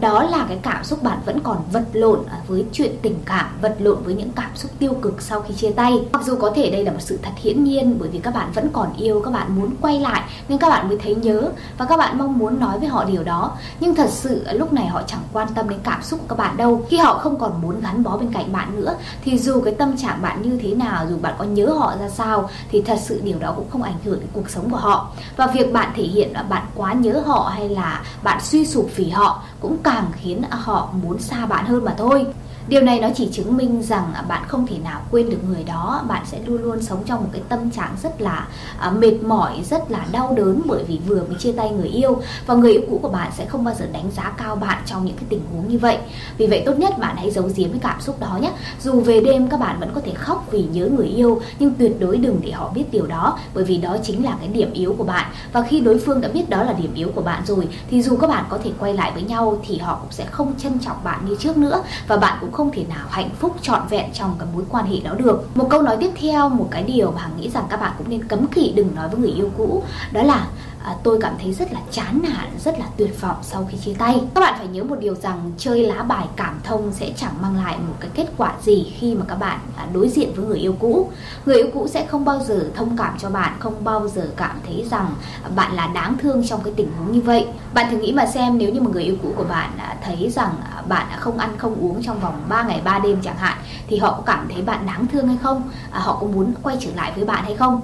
đó 0.00 0.22
là 0.22 0.44
cái 0.48 0.58
cảm 0.62 0.84
xúc 0.84 1.02
bạn 1.02 1.18
vẫn 1.24 1.40
còn 1.40 1.56
vật 1.72 1.84
lộn 1.92 2.18
à, 2.30 2.36
với 2.46 2.64
chuyện 2.72 2.92
tình 3.02 3.18
cảm, 3.24 3.46
vật 3.60 3.76
lộn 3.78 4.02
với 4.02 4.14
những 4.14 4.30
cảm 4.30 4.50
xúc 4.54 4.70
tiêu 4.78 4.94
cực 5.02 5.22
sau 5.22 5.40
khi 5.40 5.54
chia 5.54 5.70
tay. 5.70 5.92
Mặc 6.12 6.22
dù 6.24 6.36
có 6.36 6.50
thể 6.54 6.70
đây 6.70 6.84
là 6.84 6.92
một 6.92 7.00
sự 7.00 7.18
thật 7.22 7.30
hiển 7.36 7.64
nhiên, 7.64 7.96
bởi 7.98 8.08
vì 8.08 8.18
các 8.18 8.34
bạn 8.34 8.52
vẫn 8.52 8.68
còn 8.72 8.92
yêu, 8.96 9.22
các 9.24 9.30
bạn 9.30 9.56
muốn 9.56 9.70
quay 9.80 10.00
lại 10.00 10.22
nên 10.48 10.58
các 10.58 10.68
bạn 10.68 10.88
mới 10.88 10.98
thấy 11.02 11.14
nhớ 11.14 11.50
và 11.78 11.84
các 11.84 11.96
bạn 11.96 12.18
mong 12.18 12.38
muốn 12.38 12.60
nói 12.60 12.78
với 12.78 12.88
họ 12.88 13.04
điều 13.04 13.22
đó. 13.22 13.52
Nhưng 13.80 13.94
thật 13.94 14.10
sự 14.10 14.44
à, 14.44 14.52
lúc 14.52 14.72
này 14.72 14.86
họ 14.86 15.02
chẳng 15.06 15.20
quan 15.32 15.48
tâm 15.54 15.68
đến 15.68 15.78
cảm 15.84 16.02
xúc 16.02 16.20
của 16.20 16.26
các 16.28 16.38
bạn 16.38 16.56
đâu. 16.56 16.86
Khi 16.88 16.96
họ 16.96 17.18
không 17.18 17.38
còn 17.38 17.62
muốn 17.62 17.80
gắn 17.80 18.02
bó 18.02 18.16
bên 18.16 18.32
cạnh 18.32 18.52
bạn 18.52 18.76
nữa, 18.76 18.94
thì 19.24 19.38
dù 19.38 19.60
cái 19.60 19.74
tâm 19.74 19.96
trạng 19.96 20.22
bạn 20.22 20.42
như 20.42 20.58
thế 20.62 20.74
nào, 20.74 21.06
dù 21.10 21.16
bạn 21.22 21.34
có 21.38 21.44
nhớ 21.44 21.66
họ 21.78 21.94
ra 22.00 22.08
sao, 22.08 22.50
thì 22.70 22.82
thật 22.82 22.98
sự 23.02 23.20
điều 23.24 23.38
đó 23.38 23.52
cũng 23.56 23.70
không 23.70 23.82
ảnh 23.82 23.98
hưởng 24.04 24.20
đến 24.20 24.28
cuộc 24.32 24.50
sống 24.50 24.70
của 24.70 24.76
họ. 24.76 25.10
Và 25.36 25.46
việc 25.46 25.72
bạn 25.72 25.92
thể 25.96 26.02
hiện 26.02 26.32
là 26.32 26.42
bạn 26.42 26.66
quá 26.74 26.92
nhớ 26.92 27.22
họ 27.26 27.52
hay 27.54 27.68
là 27.68 28.02
bạn 28.22 28.40
suy 28.42 28.66
sụp 28.66 28.90
vì 28.96 29.10
họ 29.10 29.42
cũng 29.60 29.78
càng 29.82 30.10
khiến 30.12 30.42
họ 30.50 30.90
muốn 31.02 31.18
xa 31.18 31.46
bạn 31.46 31.64
hơn 31.64 31.84
mà 31.84 31.94
thôi. 31.98 32.26
Điều 32.68 32.82
này 32.82 33.00
nó 33.00 33.08
chỉ 33.14 33.28
chứng 33.32 33.56
minh 33.56 33.82
rằng 33.82 34.12
à, 34.14 34.22
bạn 34.22 34.42
không 34.48 34.66
thể 34.66 34.78
nào 34.78 35.00
quên 35.10 35.30
được 35.30 35.38
người 35.48 35.64
đó, 35.64 36.04
bạn 36.08 36.22
sẽ 36.26 36.38
luôn 36.46 36.62
luôn 36.62 36.82
sống 36.82 37.02
trong 37.06 37.22
một 37.22 37.28
cái 37.32 37.42
tâm 37.48 37.70
trạng 37.70 37.96
rất 38.02 38.20
là 38.20 38.48
à, 38.78 38.90
mệt 38.90 39.22
mỏi, 39.22 39.62
rất 39.70 39.90
là 39.90 40.06
đau 40.12 40.34
đớn 40.36 40.62
bởi 40.66 40.84
vì 40.84 40.98
vừa 41.06 41.24
mới 41.28 41.36
chia 41.38 41.52
tay 41.52 41.70
người 41.70 41.88
yêu 41.88 42.22
và 42.46 42.54
người 42.54 42.72
yêu 42.72 42.82
cũ 42.90 42.98
của 43.02 43.08
bạn 43.08 43.30
sẽ 43.36 43.46
không 43.46 43.64
bao 43.64 43.74
giờ 43.74 43.86
đánh 43.92 44.10
giá 44.16 44.30
cao 44.38 44.56
bạn 44.56 44.82
trong 44.86 45.04
những 45.04 45.16
cái 45.16 45.24
tình 45.28 45.40
huống 45.52 45.68
như 45.68 45.78
vậy. 45.78 45.98
Vì 46.38 46.46
vậy 46.46 46.62
tốt 46.66 46.78
nhất 46.78 46.98
bạn 46.98 47.16
hãy 47.16 47.30
giấu 47.30 47.50
giếm 47.56 47.70
cái 47.70 47.80
cảm 47.82 48.00
xúc 48.00 48.20
đó 48.20 48.38
nhé. 48.42 48.52
Dù 48.80 49.00
về 49.00 49.20
đêm 49.20 49.48
các 49.48 49.60
bạn 49.60 49.80
vẫn 49.80 49.90
có 49.94 50.00
thể 50.00 50.12
khóc 50.14 50.46
vì 50.50 50.62
nhớ 50.62 50.88
người 50.96 51.06
yêu 51.06 51.40
nhưng 51.58 51.74
tuyệt 51.74 51.96
đối 52.00 52.16
đừng 52.16 52.40
để 52.42 52.50
họ 52.50 52.70
biết 52.74 52.84
điều 52.92 53.06
đó 53.06 53.38
bởi 53.54 53.64
vì 53.64 53.76
đó 53.76 53.96
chính 54.02 54.24
là 54.24 54.36
cái 54.40 54.48
điểm 54.48 54.72
yếu 54.72 54.94
của 54.98 55.04
bạn 55.04 55.30
và 55.52 55.62
khi 55.62 55.80
đối 55.80 55.98
phương 55.98 56.20
đã 56.20 56.28
biết 56.28 56.50
đó 56.50 56.62
là 56.62 56.72
điểm 56.72 56.94
yếu 56.94 57.10
của 57.14 57.22
bạn 57.22 57.42
rồi 57.46 57.68
thì 57.90 58.02
dù 58.02 58.16
các 58.16 58.26
bạn 58.26 58.44
có 58.48 58.58
thể 58.64 58.70
quay 58.78 58.94
lại 58.94 59.12
với 59.14 59.22
nhau 59.22 59.58
thì 59.66 59.78
họ 59.78 59.98
cũng 60.00 60.12
sẽ 60.12 60.26
không 60.26 60.52
trân 60.58 60.78
trọng 60.78 60.96
bạn 61.04 61.26
như 61.26 61.36
trước 61.40 61.56
nữa 61.56 61.82
và 62.08 62.16
bạn 62.16 62.38
cũng 62.40 62.52
không 62.58 62.70
thể 62.72 62.84
nào 62.88 63.06
hạnh 63.10 63.30
phúc 63.38 63.56
trọn 63.62 63.82
vẹn 63.90 64.12
trong 64.12 64.36
cái 64.38 64.48
mối 64.54 64.64
quan 64.68 64.86
hệ 64.86 65.00
đó 65.00 65.14
được. 65.14 65.56
Một 65.56 65.66
câu 65.70 65.82
nói 65.82 65.96
tiếp 66.00 66.10
theo, 66.20 66.48
một 66.48 66.68
cái 66.70 66.82
điều 66.82 67.10
mà 67.10 67.20
hằng 67.22 67.30
nghĩ 67.40 67.50
rằng 67.50 67.64
các 67.70 67.80
bạn 67.80 67.92
cũng 67.98 68.10
nên 68.10 68.28
cấm 68.28 68.46
kỵ 68.46 68.72
đừng 68.76 68.94
nói 68.94 69.08
với 69.08 69.20
người 69.20 69.30
yêu 69.30 69.50
cũ, 69.56 69.82
đó 70.12 70.22
là 70.22 70.46
à, 70.88 70.94
tôi 71.02 71.18
cảm 71.20 71.32
thấy 71.42 71.52
rất 71.52 71.72
là 71.72 71.80
chán 71.90 72.20
nản, 72.22 72.46
rất 72.64 72.78
là 72.78 72.86
tuyệt 72.96 73.20
vọng 73.20 73.36
sau 73.42 73.68
khi 73.70 73.78
chia 73.78 73.94
tay. 73.98 74.20
Các 74.34 74.40
bạn 74.40 74.54
phải 74.58 74.68
nhớ 74.68 74.84
một 74.84 74.96
điều 75.00 75.14
rằng 75.14 75.52
chơi 75.58 75.82
lá 75.82 76.02
bài 76.02 76.26
cảm 76.36 76.60
thông 76.64 76.92
sẽ 76.92 77.12
chẳng 77.16 77.32
mang 77.42 77.56
lại 77.56 77.76
một 77.88 77.94
cái 78.00 78.10
kết 78.14 78.26
quả 78.36 78.52
gì 78.62 78.92
khi 78.98 79.14
mà 79.14 79.24
các 79.28 79.34
bạn 79.34 79.58
à, 79.76 79.86
đối 79.92 80.08
diện 80.08 80.32
với 80.34 80.46
người 80.46 80.58
yêu 80.58 80.74
cũ. 80.78 81.10
Người 81.46 81.56
yêu 81.56 81.66
cũ 81.74 81.88
sẽ 81.88 82.06
không 82.06 82.24
bao 82.24 82.40
giờ 82.44 82.70
thông 82.74 82.96
cảm 82.96 83.18
cho 83.18 83.30
bạn, 83.30 83.52
không 83.58 83.74
bao 83.84 84.08
giờ 84.08 84.30
cảm 84.36 84.60
thấy 84.66 84.84
rằng 84.90 85.14
à, 85.42 85.50
bạn 85.56 85.74
là 85.74 85.86
đáng 85.86 86.16
thương 86.18 86.46
trong 86.48 86.62
cái 86.62 86.72
tình 86.76 86.88
huống 86.98 87.12
như 87.12 87.20
vậy. 87.20 87.46
Bạn 87.74 87.90
thử 87.90 87.96
nghĩ 87.96 88.12
mà 88.12 88.26
xem 88.26 88.58
nếu 88.58 88.72
như 88.72 88.80
một 88.80 88.90
người 88.92 89.04
yêu 89.04 89.16
cũ 89.22 89.32
của 89.36 89.44
bạn 89.44 89.70
à, 89.78 89.96
thấy 90.04 90.30
rằng 90.30 90.50
à, 90.76 90.82
bạn 90.88 91.06
không 91.16 91.38
ăn 91.38 91.50
không 91.58 91.76
uống 91.80 92.02
trong 92.02 92.20
vòng 92.20 92.42
3 92.48 92.62
ngày 92.62 92.80
3 92.84 92.98
đêm 92.98 93.18
chẳng 93.22 93.36
hạn 93.36 93.58
thì 93.86 93.98
họ 93.98 94.12
có 94.12 94.22
cảm 94.26 94.48
thấy 94.52 94.62
bạn 94.62 94.86
đáng 94.86 95.06
thương 95.06 95.28
hay 95.28 95.36
không? 95.42 95.62
À, 95.90 96.00
họ 96.00 96.18
có 96.20 96.26
muốn 96.26 96.52
quay 96.62 96.76
trở 96.80 96.90
lại 96.96 97.12
với 97.16 97.24
bạn 97.24 97.44
hay 97.44 97.54
không? 97.54 97.80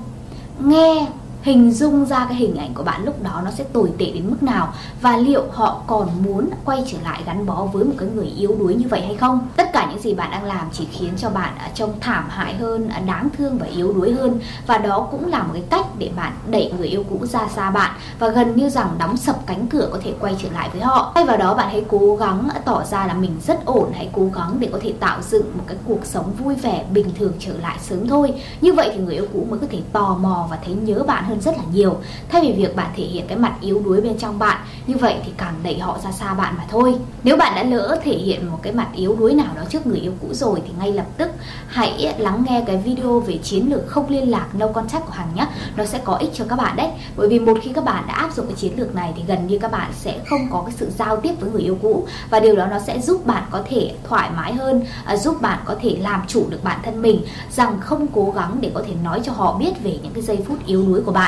Nghe 0.58 1.06
hình 1.44 1.72
dung 1.72 2.04
ra 2.04 2.26
cái 2.28 2.34
hình 2.34 2.56
ảnh 2.56 2.74
của 2.74 2.82
bạn 2.82 3.04
lúc 3.04 3.22
đó 3.22 3.42
nó 3.44 3.50
sẽ 3.50 3.64
tồi 3.64 3.90
tệ 3.98 4.10
đến 4.10 4.30
mức 4.30 4.42
nào 4.42 4.72
và 5.00 5.16
liệu 5.16 5.44
họ 5.52 5.82
còn 5.86 6.08
muốn 6.24 6.48
quay 6.64 6.84
trở 6.86 6.98
lại 7.04 7.22
gắn 7.26 7.46
bó 7.46 7.64
với 7.64 7.84
một 7.84 7.92
cái 7.98 8.08
người 8.14 8.26
yếu 8.26 8.56
đuối 8.58 8.74
như 8.74 8.88
vậy 8.88 9.00
hay 9.00 9.16
không? 9.16 9.48
Tất 9.56 9.72
cả 9.72 9.86
những 9.90 10.02
gì 10.02 10.14
bạn 10.14 10.30
đang 10.30 10.44
làm 10.44 10.66
chỉ 10.72 10.86
khiến 10.92 11.10
cho 11.16 11.30
bạn 11.30 11.54
à, 11.58 11.70
trông 11.74 11.92
thảm 12.00 12.24
hại 12.28 12.54
hơn 12.54 12.88
à, 12.88 13.00
đáng 13.06 13.28
thương 13.38 13.58
và 13.58 13.66
yếu 13.66 13.92
đuối 13.92 14.12
hơn. 14.12 14.40
Và 14.66 14.78
đó 14.78 15.08
cũng 15.10 15.28
là 15.28 15.42
một 15.42 15.50
cái 15.52 15.62
cách 15.70 15.86
để 15.98 16.10
bạn 16.16 16.32
đẩy 16.46 16.72
người 16.78 16.88
yêu 16.88 17.04
cũ 17.10 17.26
ra 17.26 17.48
xa 17.54 17.70
bạn 17.70 17.94
và 18.18 18.28
gần 18.28 18.56
như 18.56 18.68
rằng 18.68 18.88
đóng 18.98 19.16
sập 19.16 19.46
cánh 19.46 19.66
cửa 19.66 19.88
có 19.92 19.98
thể 20.04 20.14
quay 20.20 20.36
trở 20.42 20.48
lại 20.54 20.68
với 20.72 20.82
họ. 20.82 21.12
Thay 21.14 21.24
vào 21.24 21.36
đó, 21.36 21.54
bạn 21.54 21.68
hãy 21.70 21.84
cố 21.88 22.16
gắng 22.16 22.48
à, 22.54 22.60
tỏ 22.64 22.84
ra 22.84 23.06
là 23.06 23.14
mình 23.14 23.36
rất 23.46 23.64
ổn. 23.64 23.92
Hãy 23.94 24.08
cố 24.12 24.30
gắng 24.34 24.56
để 24.58 24.68
có 24.72 24.78
thể 24.82 24.92
tạo 25.00 25.22
dựng 25.22 25.46
một 25.58 25.64
cái 25.66 25.76
cuộc 25.86 26.00
sống 26.04 26.32
vui 26.38 26.54
vẻ, 26.54 26.84
bình 26.92 27.06
thường 27.18 27.32
trở 27.38 27.52
lại 27.58 27.76
sớm 27.80 28.08
thôi. 28.08 28.34
Như 28.60 28.72
vậy 28.72 28.90
thì 28.94 28.98
người 28.98 29.14
yêu 29.14 29.26
cũ 29.32 29.46
mới 29.50 29.58
có 29.58 29.66
thể 29.70 29.80
tò 29.92 30.16
mò 30.20 30.46
và 30.50 30.58
thấy 30.64 30.74
nhớ 30.74 31.02
bạn 31.06 31.24
hơn 31.24 31.33
hơn 31.34 31.42
rất 31.42 31.56
là 31.56 31.64
nhiều. 31.72 31.96
Thay 32.28 32.42
vì 32.42 32.52
việc 32.52 32.76
bạn 32.76 32.90
thể 32.96 33.04
hiện 33.04 33.26
cái 33.28 33.38
mặt 33.38 33.54
yếu 33.60 33.82
đuối 33.84 34.00
bên 34.00 34.18
trong 34.18 34.38
bạn, 34.38 34.60
như 34.86 34.96
vậy 34.96 35.16
thì 35.24 35.32
càng 35.36 35.54
đẩy 35.62 35.78
họ 35.78 35.98
ra 36.04 36.12
xa 36.12 36.34
bạn 36.34 36.54
mà 36.58 36.64
thôi. 36.70 36.94
Nếu 37.24 37.36
bạn 37.36 37.52
đã 37.56 37.62
lỡ 37.62 38.00
thể 38.04 38.12
hiện 38.12 38.50
một 38.50 38.58
cái 38.62 38.72
mặt 38.72 38.88
yếu 38.94 39.16
đuối 39.16 39.34
nào 39.34 39.54
đó 39.56 39.62
trước 39.70 39.86
người 39.86 39.98
yêu 39.98 40.12
cũ 40.20 40.28
rồi 40.32 40.62
thì 40.66 40.72
ngay 40.78 40.92
lập 40.92 41.06
tức 41.16 41.30
hãy 41.66 42.14
lắng 42.18 42.44
nghe 42.48 42.64
cái 42.66 42.76
video 42.76 43.20
về 43.20 43.38
chiến 43.42 43.70
lược 43.70 43.86
không 43.86 44.08
liên 44.08 44.30
lạc, 44.30 44.46
no 44.54 44.68
contact 44.68 45.06
của 45.06 45.12
Hằng 45.12 45.34
nhé 45.34 45.46
nó 45.76 45.84
sẽ 45.84 46.00
có 46.04 46.14
ích 46.16 46.30
cho 46.34 46.44
các 46.48 46.56
bạn 46.56 46.76
đấy. 46.76 46.88
Bởi 47.16 47.28
vì 47.28 47.38
một 47.38 47.58
khi 47.62 47.70
các 47.74 47.84
bạn 47.84 48.04
đã 48.06 48.14
áp 48.14 48.34
dụng 48.36 48.46
cái 48.46 48.56
chiến 48.56 48.72
lược 48.76 48.94
này 48.94 49.12
thì 49.16 49.22
gần 49.26 49.46
như 49.46 49.58
các 49.58 49.72
bạn 49.72 49.90
sẽ 49.94 50.18
không 50.26 50.48
có 50.50 50.62
cái 50.66 50.74
sự 50.78 50.90
giao 50.98 51.16
tiếp 51.16 51.34
với 51.40 51.50
người 51.50 51.62
yêu 51.62 51.78
cũ. 51.82 52.06
Và 52.30 52.40
điều 52.40 52.56
đó 52.56 52.66
nó 52.66 52.78
sẽ 52.78 53.00
giúp 53.00 53.26
bạn 53.26 53.42
có 53.50 53.62
thể 53.68 53.94
thoải 54.08 54.30
mái 54.36 54.54
hơn 54.54 54.82
à, 55.04 55.16
giúp 55.16 55.40
bạn 55.42 55.58
có 55.64 55.76
thể 55.82 55.96
làm 56.00 56.22
chủ 56.28 56.46
được 56.50 56.64
bản 56.64 56.80
thân 56.82 57.02
mình, 57.02 57.20
rằng 57.50 57.80
không 57.80 58.06
cố 58.14 58.32
gắng 58.36 58.56
để 58.60 58.70
có 58.74 58.82
thể 58.86 58.94
nói 59.04 59.20
cho 59.24 59.32
họ 59.32 59.58
biết 59.58 59.82
về 59.82 59.98
những 60.02 60.12
cái 60.12 60.22
giây 60.22 60.38
phút 60.48 60.66
yếu 60.66 60.86
đuối 60.86 61.00
của 61.00 61.12
bạn. 61.12 61.23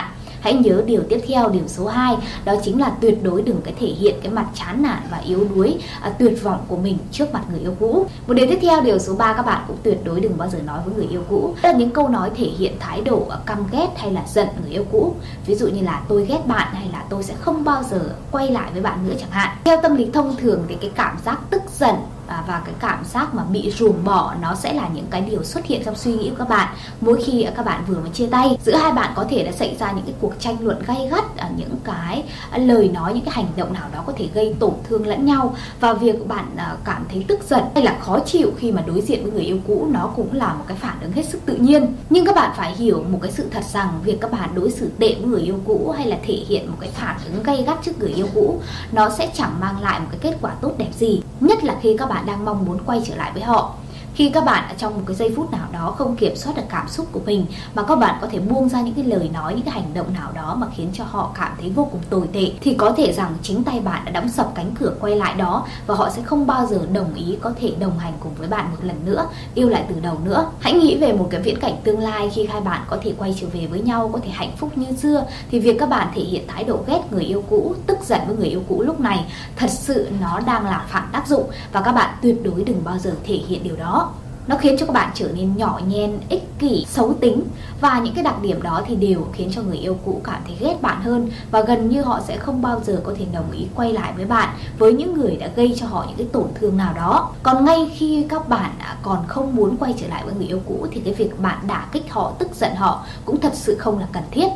Hãy 0.47 0.55
nhớ 0.55 0.83
điều 0.87 1.03
tiếp 1.09 1.21
theo, 1.29 1.49
điều 1.49 1.63
số 1.67 1.87
2 1.87 2.17
đó 2.45 2.55
chính 2.65 2.81
là 2.81 2.91
tuyệt 3.01 3.23
đối 3.23 3.43
đừng 3.43 3.61
cái 3.65 3.75
thể 3.81 3.87
hiện 3.87 4.15
cái 4.23 4.33
mặt 4.33 4.47
chán 4.55 4.83
nản 4.83 5.03
và 5.11 5.19
yếu 5.19 5.47
đuối, 5.55 5.79
à, 6.01 6.11
tuyệt 6.19 6.43
vọng 6.43 6.65
của 6.69 6.77
mình 6.77 6.99
trước 7.13 7.33
mặt 7.33 7.43
người 7.51 7.61
yêu 7.61 7.75
cũ. 7.81 8.07
Một 8.27 8.35
điều 8.35 8.47
tiếp 8.47 8.59
theo, 8.63 8.81
điều 8.81 8.99
số 8.99 9.15
3 9.15 9.33
các 9.33 9.47
bạn 9.47 9.65
cũng 9.69 9.77
tuyệt 9.83 9.99
đối 10.05 10.21
đừng 10.21 10.39
bao 10.39 10.49
giờ 10.49 10.59
nói 10.67 10.81
với 10.85 10.95
người 10.95 11.07
yêu 11.11 11.23
cũ. 11.29 11.55
Đó 11.63 11.69
là 11.69 11.79
những 11.79 11.91
câu 11.91 12.09
nói 12.09 12.31
thể 12.37 12.45
hiện 12.59 12.73
thái 12.81 13.01
độ 13.01 13.27
à, 13.31 13.39
căm 13.47 13.59
ghét 13.73 13.89
hay 13.97 14.13
là 14.13 14.23
giận 14.29 14.49
người 14.63 14.71
yêu 14.71 14.85
cũ. 14.93 15.15
Ví 15.47 15.55
dụ 15.55 15.69
như 15.69 15.83
là 15.83 16.03
tôi 16.09 16.27
ghét 16.27 16.47
bạn 16.47 16.69
hay 16.73 16.89
là 16.93 17.05
tôi 17.09 17.23
sẽ 17.23 17.35
không 17.41 17.65
bao 17.65 17.83
giờ 17.83 18.01
quay 18.31 18.51
lại 18.51 18.71
với 18.73 18.83
bạn 18.83 19.09
nữa 19.09 19.15
chẳng 19.21 19.31
hạn. 19.31 19.57
Theo 19.65 19.83
tâm 19.83 19.97
lý 19.97 20.11
thông 20.13 20.37
thường 20.37 20.63
thì 20.69 20.77
cái 20.81 20.91
cảm 20.95 21.17
giác 21.25 21.39
tức 21.51 21.63
giận 21.79 21.95
À, 22.27 22.45
và 22.47 22.63
cái 22.65 22.75
cảm 22.81 23.05
giác 23.05 23.35
mà 23.35 23.45
bị 23.45 23.71
ruồng 23.71 24.05
bỏ 24.05 24.35
nó 24.43 24.55
sẽ 24.55 24.73
là 24.73 24.89
những 24.95 25.07
cái 25.11 25.21
điều 25.21 25.45
xuất 25.45 25.67
hiện 25.67 25.83
trong 25.85 25.97
suy 25.97 26.13
nghĩ 26.13 26.31
của 26.31 26.37
các 26.39 26.49
bạn. 26.49 26.75
Mỗi 27.01 27.23
khi 27.25 27.47
các 27.57 27.65
bạn 27.67 27.85
vừa 27.89 28.01
mới 28.01 28.11
chia 28.11 28.27
tay 28.27 28.59
giữa 28.65 28.77
hai 28.77 28.93
bạn 28.93 29.13
có 29.17 29.25
thể 29.31 29.45
đã 29.45 29.53
xảy 29.53 29.77
ra 29.81 29.93
những 29.93 30.05
cái 30.05 30.15
cuộc 30.21 30.33
tranh 30.39 30.57
luận 30.61 30.83
gay 30.87 31.09
gắt 31.11 31.37
à, 31.37 31.51
những 31.57 31.77
cái 31.85 32.23
à, 32.51 32.59
lời 32.59 32.89
nói 32.89 33.15
những 33.15 33.25
cái 33.25 33.35
hành 33.35 33.47
động 33.57 33.73
nào 33.73 33.89
đó 33.95 34.03
có 34.07 34.13
thể 34.17 34.29
gây 34.35 34.55
tổn 34.59 34.73
thương 34.89 35.07
lẫn 35.07 35.27
nhau. 35.27 35.55
Và 35.81 35.93
việc 35.93 36.29
bạn 36.29 36.45
à, 36.57 36.77
cảm 36.85 37.05
thấy 37.11 37.25
tức 37.29 37.41
giận 37.49 37.65
hay 37.75 37.85
là 37.85 37.97
khó 38.01 38.19
chịu 38.27 38.51
khi 38.59 38.73
mà 38.73 38.83
đối 38.87 39.01
diện 39.01 39.23
với 39.23 39.33
người 39.33 39.45
yêu 39.45 39.59
cũ 39.67 39.89
nó 39.91 40.11
cũng 40.17 40.35
là 40.35 40.53
một 40.53 40.65
cái 40.69 40.77
phản 40.77 41.01
ứng 41.01 41.13
hết 41.13 41.25
sức 41.29 41.41
tự 41.47 41.55
nhiên. 41.55 41.87
Nhưng 42.11 42.27
các 42.27 42.35
bạn 42.35 42.51
phải 42.57 42.75
hiểu 42.75 43.05
một 43.11 43.19
cái 43.23 43.33
sự 43.33 43.49
thật 43.51 43.65
rằng 43.65 43.89
việc 44.05 44.21
các 44.21 44.33
bạn 44.33 44.51
đối 44.55 44.71
xử 44.71 44.91
tệ 44.99 45.15
với 45.15 45.29
người 45.29 45.43
yêu 45.43 45.59
cũ 45.65 45.95
hay 45.97 46.07
là 46.07 46.17
thể 46.27 46.35
hiện 46.49 46.71
một 46.71 46.77
cái 46.81 46.91
phản 46.91 47.17
ứng 47.25 47.43
gay 47.43 47.65
gắt 47.67 47.79
trước 47.83 47.99
người 47.99 48.13
yêu 48.13 48.29
cũ 48.35 48.61
nó 48.93 49.11
sẽ 49.11 49.31
chẳng 49.35 49.61
mang 49.61 49.81
lại 49.81 50.01
một 50.01 50.07
cái 50.11 50.19
kết 50.23 50.39
quả 50.41 50.53
tốt 50.61 50.73
đẹp 50.79 50.91
gì. 50.99 51.23
Nhất 51.41 51.65
là 51.65 51.77
khi 51.83 51.97
các 51.99 52.09
bạn 52.09 52.16
bạn 52.17 52.27
đang 52.27 52.45
mong 52.45 52.65
muốn 52.65 52.79
quay 52.87 53.01
trở 53.05 53.15
lại 53.17 53.31
với 53.35 53.43
họ 53.43 53.75
khi 54.17 54.31
các 54.31 54.45
bạn 54.45 54.69
ở 54.69 54.75
trong 54.79 54.95
một 54.95 55.01
cái 55.07 55.17
giây 55.17 55.33
phút 55.37 55.53
nào 55.53 55.69
đó 55.73 55.95
không 55.99 56.17
kiểm 56.17 56.37
soát 56.37 56.57
được 56.57 56.63
cảm 56.69 56.89
xúc 56.89 57.07
của 57.13 57.21
mình, 57.27 57.47
mà 57.75 57.83
các 57.83 57.97
bạn 57.97 58.19
có 58.21 58.29
thể 58.31 58.39
buông 58.39 58.69
ra 58.69 58.81
những 58.81 58.95
cái 58.95 59.05
lời 59.05 59.31
nói, 59.33 59.55
những 59.55 59.65
cái 59.65 59.75
hành 59.75 59.95
động 59.95 60.13
nào 60.15 60.33
đó 60.35 60.57
mà 60.59 60.67
khiến 60.77 60.89
cho 60.93 61.05
họ 61.05 61.31
cảm 61.35 61.53
thấy 61.61 61.71
vô 61.71 61.89
cùng 61.93 62.01
tồi 62.11 62.29
tệ, 62.33 62.53
thì 62.61 62.75
có 62.75 62.93
thể 62.97 63.13
rằng 63.13 63.35
chính 63.43 63.65
tay 63.65 63.81
bạn 63.81 64.05
đã 64.05 64.11
đóng 64.11 64.29
sập 64.29 64.55
cánh 64.55 64.75
cửa 64.81 64.95
quay 65.01 65.17
lại 65.17 65.35
đó 65.35 65.67
và 65.87 65.95
họ 65.95 66.11
sẽ 66.11 66.23
không 66.23 66.47
bao 66.47 66.67
giờ 66.67 66.81
đồng 66.93 67.15
ý 67.15 67.37
có 67.41 67.53
thể 67.61 67.73
đồng 67.81 67.99
hành 67.99 68.13
cùng 68.21 68.35
với 68.35 68.49
bạn 68.49 68.71
một 68.71 68.77
lần 68.83 68.97
nữa. 69.05 69.27
Yêu 69.55 69.69
lại 69.69 69.85
từ 69.89 70.01
đầu 70.01 70.19
nữa. 70.25 70.47
Hãy 70.61 70.73
nghĩ 70.73 70.97
về 70.97 71.13
một 71.13 71.29
cái 71.31 71.43
viễn 71.43 71.61
cảnh 71.61 71.75
tương 71.85 72.01
lai 72.01 72.31
khi 72.35 72.47
hai 72.47 72.61
bạn 72.61 72.81
có 72.87 72.99
thể 73.03 73.13
quay 73.19 73.37
trở 73.41 73.47
về 73.53 73.67
với 73.67 73.81
nhau, 73.81 74.11
có 74.13 74.19
thể 74.25 74.31
hạnh 74.31 74.53
phúc 74.57 74.79
như 74.79 74.87
xưa, 74.97 75.25
thì 75.51 75.61
việc 75.61 75.77
các 75.79 75.89
bạn 75.89 76.09
thể 76.15 76.23
hiện 76.23 76.45
thái 76.49 76.65
độ 76.65 76.79
ghét 76.87 77.01
người 77.11 77.25
yêu 77.25 77.45
cũ, 77.51 77.75
tức 77.87 77.99
giận 78.05 78.21
với 78.27 78.37
người 78.37 78.49
yêu 78.49 78.63
cũ 78.69 78.83
lúc 78.83 79.01
này 79.01 79.25
thật 79.57 79.71
sự 79.71 80.09
nó 80.21 80.41
đang 80.41 80.67
là 80.67 80.85
phản 80.89 81.09
tác 81.13 81.29
dụng 81.29 81.51
và 81.73 81.81
các 81.83 81.93
bạn 81.93 82.17
tuyệt 82.23 82.37
đối 82.45 82.65
đừng 82.65 82.85
bao 82.85 82.99
giờ 82.99 83.15
thể 83.25 83.35
hiện 83.35 83.63
điều 83.63 83.77
đó 83.77 84.06
nó 84.47 84.57
khiến 84.57 84.77
cho 84.79 84.87
các 84.87 84.93
bạn 84.93 85.11
trở 85.15 85.29
nên 85.35 85.57
nhỏ 85.57 85.81
nhen, 85.89 86.19
ích 86.29 86.59
kỷ, 86.59 86.87
xấu 86.89 87.15
tính 87.21 87.43
và 87.81 88.01
những 88.01 88.15
cái 88.15 88.25
đặc 88.25 88.43
điểm 88.43 88.63
đó 88.63 88.83
thì 88.87 88.97
đều 88.97 89.27
khiến 89.33 89.51
cho 89.53 89.63
người 89.63 89.77
yêu 89.77 89.97
cũ 90.05 90.21
cảm 90.25 90.43
thấy 90.47 90.57
ghét 90.61 90.83
bạn 90.83 91.03
hơn 91.03 91.31
và 91.51 91.63
gần 91.63 91.89
như 91.89 92.03
họ 92.03 92.21
sẽ 92.29 92.37
không 92.37 92.63
bao 92.63 92.81
giờ 92.85 93.01
có 93.05 93.13
thể 93.19 93.25
đồng 93.33 93.51
ý 93.51 93.67
quay 93.75 93.93
lại 93.93 94.13
với 94.17 94.25
bạn 94.25 94.49
với 94.79 94.93
những 94.93 95.15
người 95.15 95.37
đã 95.37 95.49
gây 95.57 95.75
cho 95.77 95.87
họ 95.87 96.05
những 96.09 96.17
cái 96.17 96.27
tổn 96.33 96.47
thương 96.55 96.77
nào 96.77 96.95
đó. 96.95 97.33
Còn 97.43 97.65
ngay 97.65 97.91
khi 97.95 98.27
các 98.29 98.49
bạn 98.49 98.71
còn 99.03 99.25
không 99.27 99.57
muốn 99.57 99.77
quay 99.77 99.95
trở 99.99 100.09
lại 100.09 100.23
với 100.25 100.35
người 100.35 100.47
yêu 100.47 100.61
cũ 100.67 100.87
thì 100.93 101.01
cái 101.01 101.15
việc 101.15 101.41
bạn 101.41 101.59
đả 101.67 101.87
kích 101.93 102.13
họ, 102.13 102.33
tức 102.39 102.49
giận 102.55 102.75
họ 102.75 103.05
cũng 103.25 103.41
thật 103.41 103.53
sự 103.55 103.77
không 103.79 103.99
là 103.99 104.07
cần 104.13 104.23
thiết. 104.31 104.49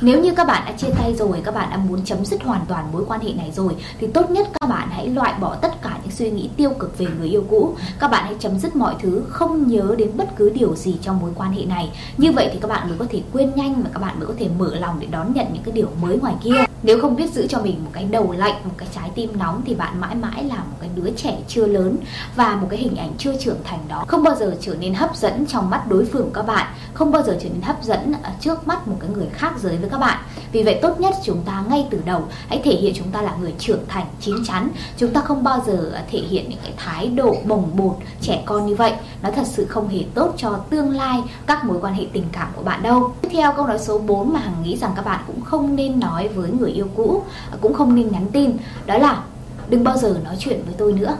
Nếu 0.00 0.20
như 0.20 0.34
các 0.34 0.46
bạn 0.46 0.62
đã 0.66 0.72
chia 0.72 0.90
tay 0.98 1.14
rồi, 1.14 1.42
các 1.44 1.54
bạn 1.54 1.70
đã 1.70 1.76
muốn 1.76 2.04
chấm 2.04 2.24
dứt 2.24 2.42
hoàn 2.42 2.60
toàn 2.68 2.92
mối 2.92 3.04
quan 3.08 3.20
hệ 3.20 3.32
này 3.32 3.52
rồi 3.54 3.76
thì 4.00 4.06
tốt 4.06 4.30
nhất 4.30 4.48
các 4.60 4.68
bạn 4.68 4.88
hãy 4.90 5.06
loại 5.06 5.34
bỏ 5.40 5.54
tất 5.54 5.82
cả 5.82 5.97
những 6.08 6.16
suy 6.16 6.30
nghĩ 6.30 6.50
tiêu 6.56 6.70
cực 6.78 6.98
về 6.98 7.06
người 7.18 7.28
yêu 7.28 7.44
cũ. 7.50 7.76
Các 7.98 8.10
bạn 8.10 8.24
hãy 8.24 8.34
chấm 8.38 8.58
dứt 8.58 8.76
mọi 8.76 8.94
thứ, 9.02 9.22
không 9.28 9.68
nhớ 9.68 9.94
đến 9.98 10.10
bất 10.16 10.36
cứ 10.36 10.50
điều 10.50 10.76
gì 10.76 10.96
trong 11.02 11.20
mối 11.20 11.30
quan 11.34 11.52
hệ 11.52 11.64
này. 11.64 11.90
Như 12.16 12.32
vậy 12.32 12.50
thì 12.52 12.58
các 12.62 12.68
bạn 12.68 12.88
mới 12.88 12.98
có 12.98 13.04
thể 13.10 13.22
quên 13.32 13.52
nhanh 13.54 13.82
và 13.82 13.90
các 13.92 14.00
bạn 14.00 14.18
mới 14.18 14.26
có 14.26 14.34
thể 14.38 14.48
mở 14.58 14.74
lòng 14.74 15.00
để 15.00 15.06
đón 15.10 15.32
nhận 15.34 15.46
những 15.52 15.62
cái 15.62 15.72
điều 15.72 15.88
mới 16.02 16.18
ngoài 16.18 16.34
kia. 16.44 16.64
Nếu 16.82 17.00
không 17.00 17.16
biết 17.16 17.32
giữ 17.32 17.46
cho 17.46 17.60
mình 17.60 17.84
một 17.84 17.90
cái 17.92 18.04
đầu 18.04 18.32
lạnh, 18.32 18.54
một 18.64 18.74
cái 18.76 18.88
trái 18.94 19.10
tim 19.14 19.38
nóng 19.38 19.62
thì 19.66 19.74
bạn 19.74 20.00
mãi 20.00 20.14
mãi 20.14 20.44
là 20.44 20.56
một 20.56 20.76
cái 20.80 20.90
đứa 20.94 21.10
trẻ 21.10 21.38
chưa 21.48 21.66
lớn 21.66 21.96
và 22.36 22.56
một 22.56 22.66
cái 22.70 22.78
hình 22.78 22.96
ảnh 22.96 23.12
chưa 23.18 23.36
trưởng 23.40 23.58
thành 23.64 23.78
đó. 23.88 24.04
Không 24.08 24.22
bao 24.22 24.34
giờ 24.34 24.56
trở 24.60 24.74
nên 24.74 24.94
hấp 24.94 25.16
dẫn 25.16 25.46
trong 25.46 25.70
mắt 25.70 25.88
đối 25.88 26.04
phương 26.04 26.24
của 26.24 26.34
các 26.34 26.46
bạn. 26.46 26.66
Không 26.94 27.12
bao 27.12 27.22
giờ 27.22 27.38
trở 27.42 27.48
nên 27.48 27.62
hấp 27.62 27.82
dẫn 27.82 28.12
à, 28.22 28.32
trước 28.40 28.68
mắt 28.68 28.88
một 28.88 28.96
cái 29.00 29.10
người 29.10 29.28
khác 29.32 29.52
giới 29.58 29.76
với 29.76 29.90
các 29.90 29.98
bạn 29.98 30.18
vì 30.52 30.62
vậy 30.62 30.78
tốt 30.82 31.00
nhất 31.00 31.14
chúng 31.24 31.42
ta 31.44 31.64
ngay 31.68 31.86
từ 31.90 32.00
đầu 32.04 32.24
hãy 32.48 32.60
thể 32.64 32.70
hiện 32.70 32.94
chúng 32.96 33.10
ta 33.10 33.22
là 33.22 33.36
người 33.40 33.54
trưởng 33.58 33.84
thành, 33.88 34.06
chín 34.20 34.34
chắn. 34.44 34.68
Chúng 34.96 35.12
ta 35.12 35.20
không 35.20 35.44
bao 35.44 35.62
giờ 35.66 35.92
à, 35.94 36.04
thể 36.10 36.18
hiện 36.18 36.48
những 36.48 36.58
cái 36.62 36.72
thái 36.76 37.08
độ 37.08 37.36
bồng 37.44 37.70
bột 37.76 37.96
trẻ 38.20 38.42
con 38.46 38.66
như 38.66 38.74
vậy. 38.74 38.92
Nó 39.22 39.30
thật 39.30 39.46
sự 39.46 39.66
không 39.66 39.88
hề 39.88 40.04
tốt 40.14 40.34
cho 40.36 40.50
tương 40.70 40.90
lai, 40.90 41.22
các 41.46 41.64
mối 41.64 41.78
quan 41.80 41.94
hệ 41.94 42.06
tình 42.12 42.24
cảm 42.32 42.48
của 42.56 42.62
bạn 42.62 42.82
đâu. 42.82 43.14
Tiếp 43.20 43.28
theo 43.32 43.52
câu 43.56 43.66
nói 43.66 43.78
số 43.78 43.98
4 43.98 44.32
mà 44.32 44.40
hằng 44.40 44.62
nghĩ 44.62 44.76
rằng 44.76 44.92
các 44.96 45.04
bạn 45.04 45.20
cũng 45.26 45.40
không 45.40 45.76
nên 45.76 46.00
nói 46.00 46.28
với 46.28 46.50
người 46.50 46.70
yêu 46.70 46.86
cũ 46.96 47.22
à, 47.50 47.56
cũng 47.60 47.74
không 47.74 47.94
nên 47.94 48.12
nhắn 48.12 48.26
tin. 48.32 48.56
Đó 48.86 48.98
là, 48.98 49.22
đừng 49.68 49.84
bao 49.84 49.96
giờ 49.96 50.16
nói 50.24 50.36
chuyện 50.38 50.62
với 50.66 50.74
tôi 50.78 50.92
nữa. 50.92 51.16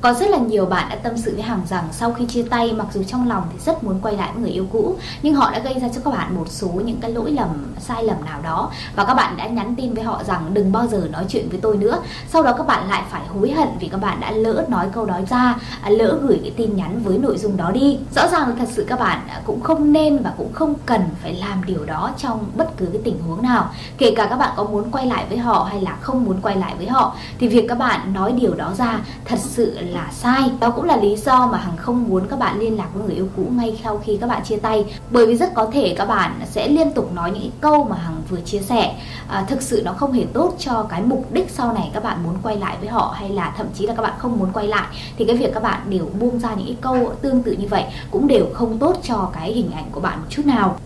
Có 0.00 0.12
rất 0.12 0.30
là 0.30 0.38
nhiều 0.38 0.66
bạn 0.66 0.88
đã 0.88 0.96
tâm 0.96 1.16
sự 1.16 1.34
với 1.34 1.42
Hằng 1.42 1.62
rằng 1.68 1.84
sau 1.92 2.12
khi 2.12 2.26
chia 2.26 2.42
tay 2.42 2.72
mặc 2.72 2.86
dù 2.92 3.02
trong 3.02 3.28
lòng 3.28 3.42
thì 3.52 3.58
rất 3.66 3.84
muốn 3.84 4.00
quay 4.02 4.16
lại 4.16 4.30
với 4.32 4.42
người 4.42 4.50
yêu 4.50 4.66
cũ 4.72 4.96
nhưng 5.22 5.34
họ 5.34 5.50
đã 5.50 5.58
gây 5.58 5.74
ra 5.74 5.88
cho 5.94 6.00
các 6.04 6.10
bạn 6.10 6.34
một 6.36 6.44
số 6.48 6.68
những 6.68 7.00
cái 7.00 7.10
lỗi 7.10 7.30
lầm, 7.30 7.74
sai 7.80 8.04
lầm 8.04 8.24
nào 8.24 8.40
đó 8.42 8.70
và 8.96 9.04
các 9.04 9.14
bạn 9.14 9.36
đã 9.36 9.46
nhắn 9.46 9.74
tin 9.76 9.94
với 9.94 10.04
họ 10.04 10.24
rằng 10.24 10.50
đừng 10.52 10.72
bao 10.72 10.86
giờ 10.86 11.08
nói 11.12 11.24
chuyện 11.28 11.48
với 11.48 11.58
tôi 11.62 11.76
nữa. 11.76 11.98
Sau 12.28 12.42
đó 12.42 12.54
các 12.58 12.66
bạn 12.66 12.88
lại 12.88 13.02
phải 13.10 13.26
hối 13.26 13.50
hận 13.50 13.68
vì 13.80 13.88
các 13.88 13.98
bạn 13.98 14.20
đã 14.20 14.30
lỡ 14.30 14.64
nói 14.68 14.86
câu 14.92 15.06
đó 15.06 15.20
ra, 15.30 15.58
à, 15.82 15.90
lỡ 15.90 16.18
gửi 16.22 16.40
cái 16.42 16.52
tin 16.56 16.76
nhắn 16.76 17.00
với 17.04 17.18
nội 17.18 17.38
dung 17.38 17.56
đó 17.56 17.70
đi. 17.70 17.98
Rõ 18.14 18.28
ràng 18.28 18.48
là 18.48 18.54
thật 18.58 18.68
sự 18.72 18.86
các 18.88 19.00
bạn 19.00 19.20
cũng 19.44 19.60
không 19.60 19.92
nên 19.92 20.22
và 20.22 20.32
cũng 20.36 20.52
không 20.52 20.74
cần 20.86 21.00
phải 21.22 21.34
làm 21.34 21.64
điều 21.66 21.84
đó 21.84 22.10
trong 22.18 22.46
bất 22.56 22.76
cứ 22.76 22.86
cái 22.92 23.02
tình 23.04 23.18
huống 23.26 23.42
nào. 23.42 23.70
Kể 23.98 24.14
cả 24.16 24.26
các 24.26 24.36
bạn 24.36 24.50
có 24.56 24.64
muốn 24.64 24.90
quay 24.90 25.06
lại 25.06 25.24
với 25.28 25.38
họ 25.38 25.66
hay 25.70 25.80
là 25.80 25.96
không 26.00 26.24
muốn 26.24 26.40
quay 26.42 26.56
lại 26.56 26.74
với 26.76 26.88
họ 26.88 27.16
thì 27.38 27.48
việc 27.48 27.66
các 27.68 27.78
bạn 27.78 28.12
nói 28.12 28.32
điều 28.32 28.54
đó 28.54 28.72
ra 28.78 29.00
thật 29.24 29.38
sự 29.38 29.78
là 29.80 29.89
là 29.90 30.08
sai. 30.12 30.50
Đó 30.60 30.70
cũng 30.70 30.84
là 30.84 30.96
lý 30.96 31.16
do 31.16 31.46
mà 31.46 31.58
hằng 31.58 31.76
không 31.76 32.08
muốn 32.08 32.26
các 32.30 32.38
bạn 32.38 32.60
liên 32.60 32.76
lạc 32.76 32.88
với 32.94 33.04
người 33.04 33.14
yêu 33.14 33.28
cũ 33.36 33.42
ngay 33.50 33.80
sau 33.84 34.00
khi 34.04 34.18
các 34.20 34.26
bạn 34.26 34.44
chia 34.44 34.56
tay. 34.56 34.84
Bởi 35.10 35.26
vì 35.26 35.36
rất 35.36 35.54
có 35.54 35.70
thể 35.72 35.94
các 35.98 36.04
bạn 36.04 36.40
sẽ 36.44 36.68
liên 36.68 36.92
tục 36.92 37.12
nói 37.14 37.30
những 37.30 37.50
câu 37.60 37.84
mà 37.84 37.96
hằng 37.96 38.22
vừa 38.28 38.40
chia 38.40 38.60
sẻ. 38.60 38.96
À, 39.28 39.44
thực 39.48 39.62
sự 39.62 39.82
nó 39.84 39.92
không 39.92 40.12
hề 40.12 40.24
tốt 40.32 40.54
cho 40.58 40.86
cái 40.88 41.02
mục 41.02 41.32
đích 41.32 41.50
sau 41.50 41.72
này 41.72 41.90
các 41.94 42.04
bạn 42.04 42.22
muốn 42.24 42.34
quay 42.42 42.56
lại 42.56 42.76
với 42.80 42.88
họ 42.88 43.14
hay 43.18 43.28
là 43.28 43.54
thậm 43.56 43.66
chí 43.74 43.86
là 43.86 43.94
các 43.94 44.02
bạn 44.02 44.14
không 44.18 44.38
muốn 44.38 44.52
quay 44.52 44.68
lại. 44.68 44.86
Thì 45.16 45.24
cái 45.24 45.36
việc 45.36 45.54
các 45.54 45.62
bạn 45.62 45.80
đều 45.88 46.06
buông 46.20 46.38
ra 46.38 46.54
những 46.54 46.76
câu 46.80 47.12
tương 47.22 47.42
tự 47.42 47.52
như 47.52 47.66
vậy 47.70 47.84
cũng 48.10 48.26
đều 48.26 48.46
không 48.54 48.78
tốt 48.78 48.96
cho 49.02 49.30
cái 49.32 49.52
hình 49.52 49.70
ảnh 49.70 49.86
của 49.92 50.00
bạn 50.00 50.18
một 50.18 50.26
chút 50.30 50.46
nào 50.46 50.76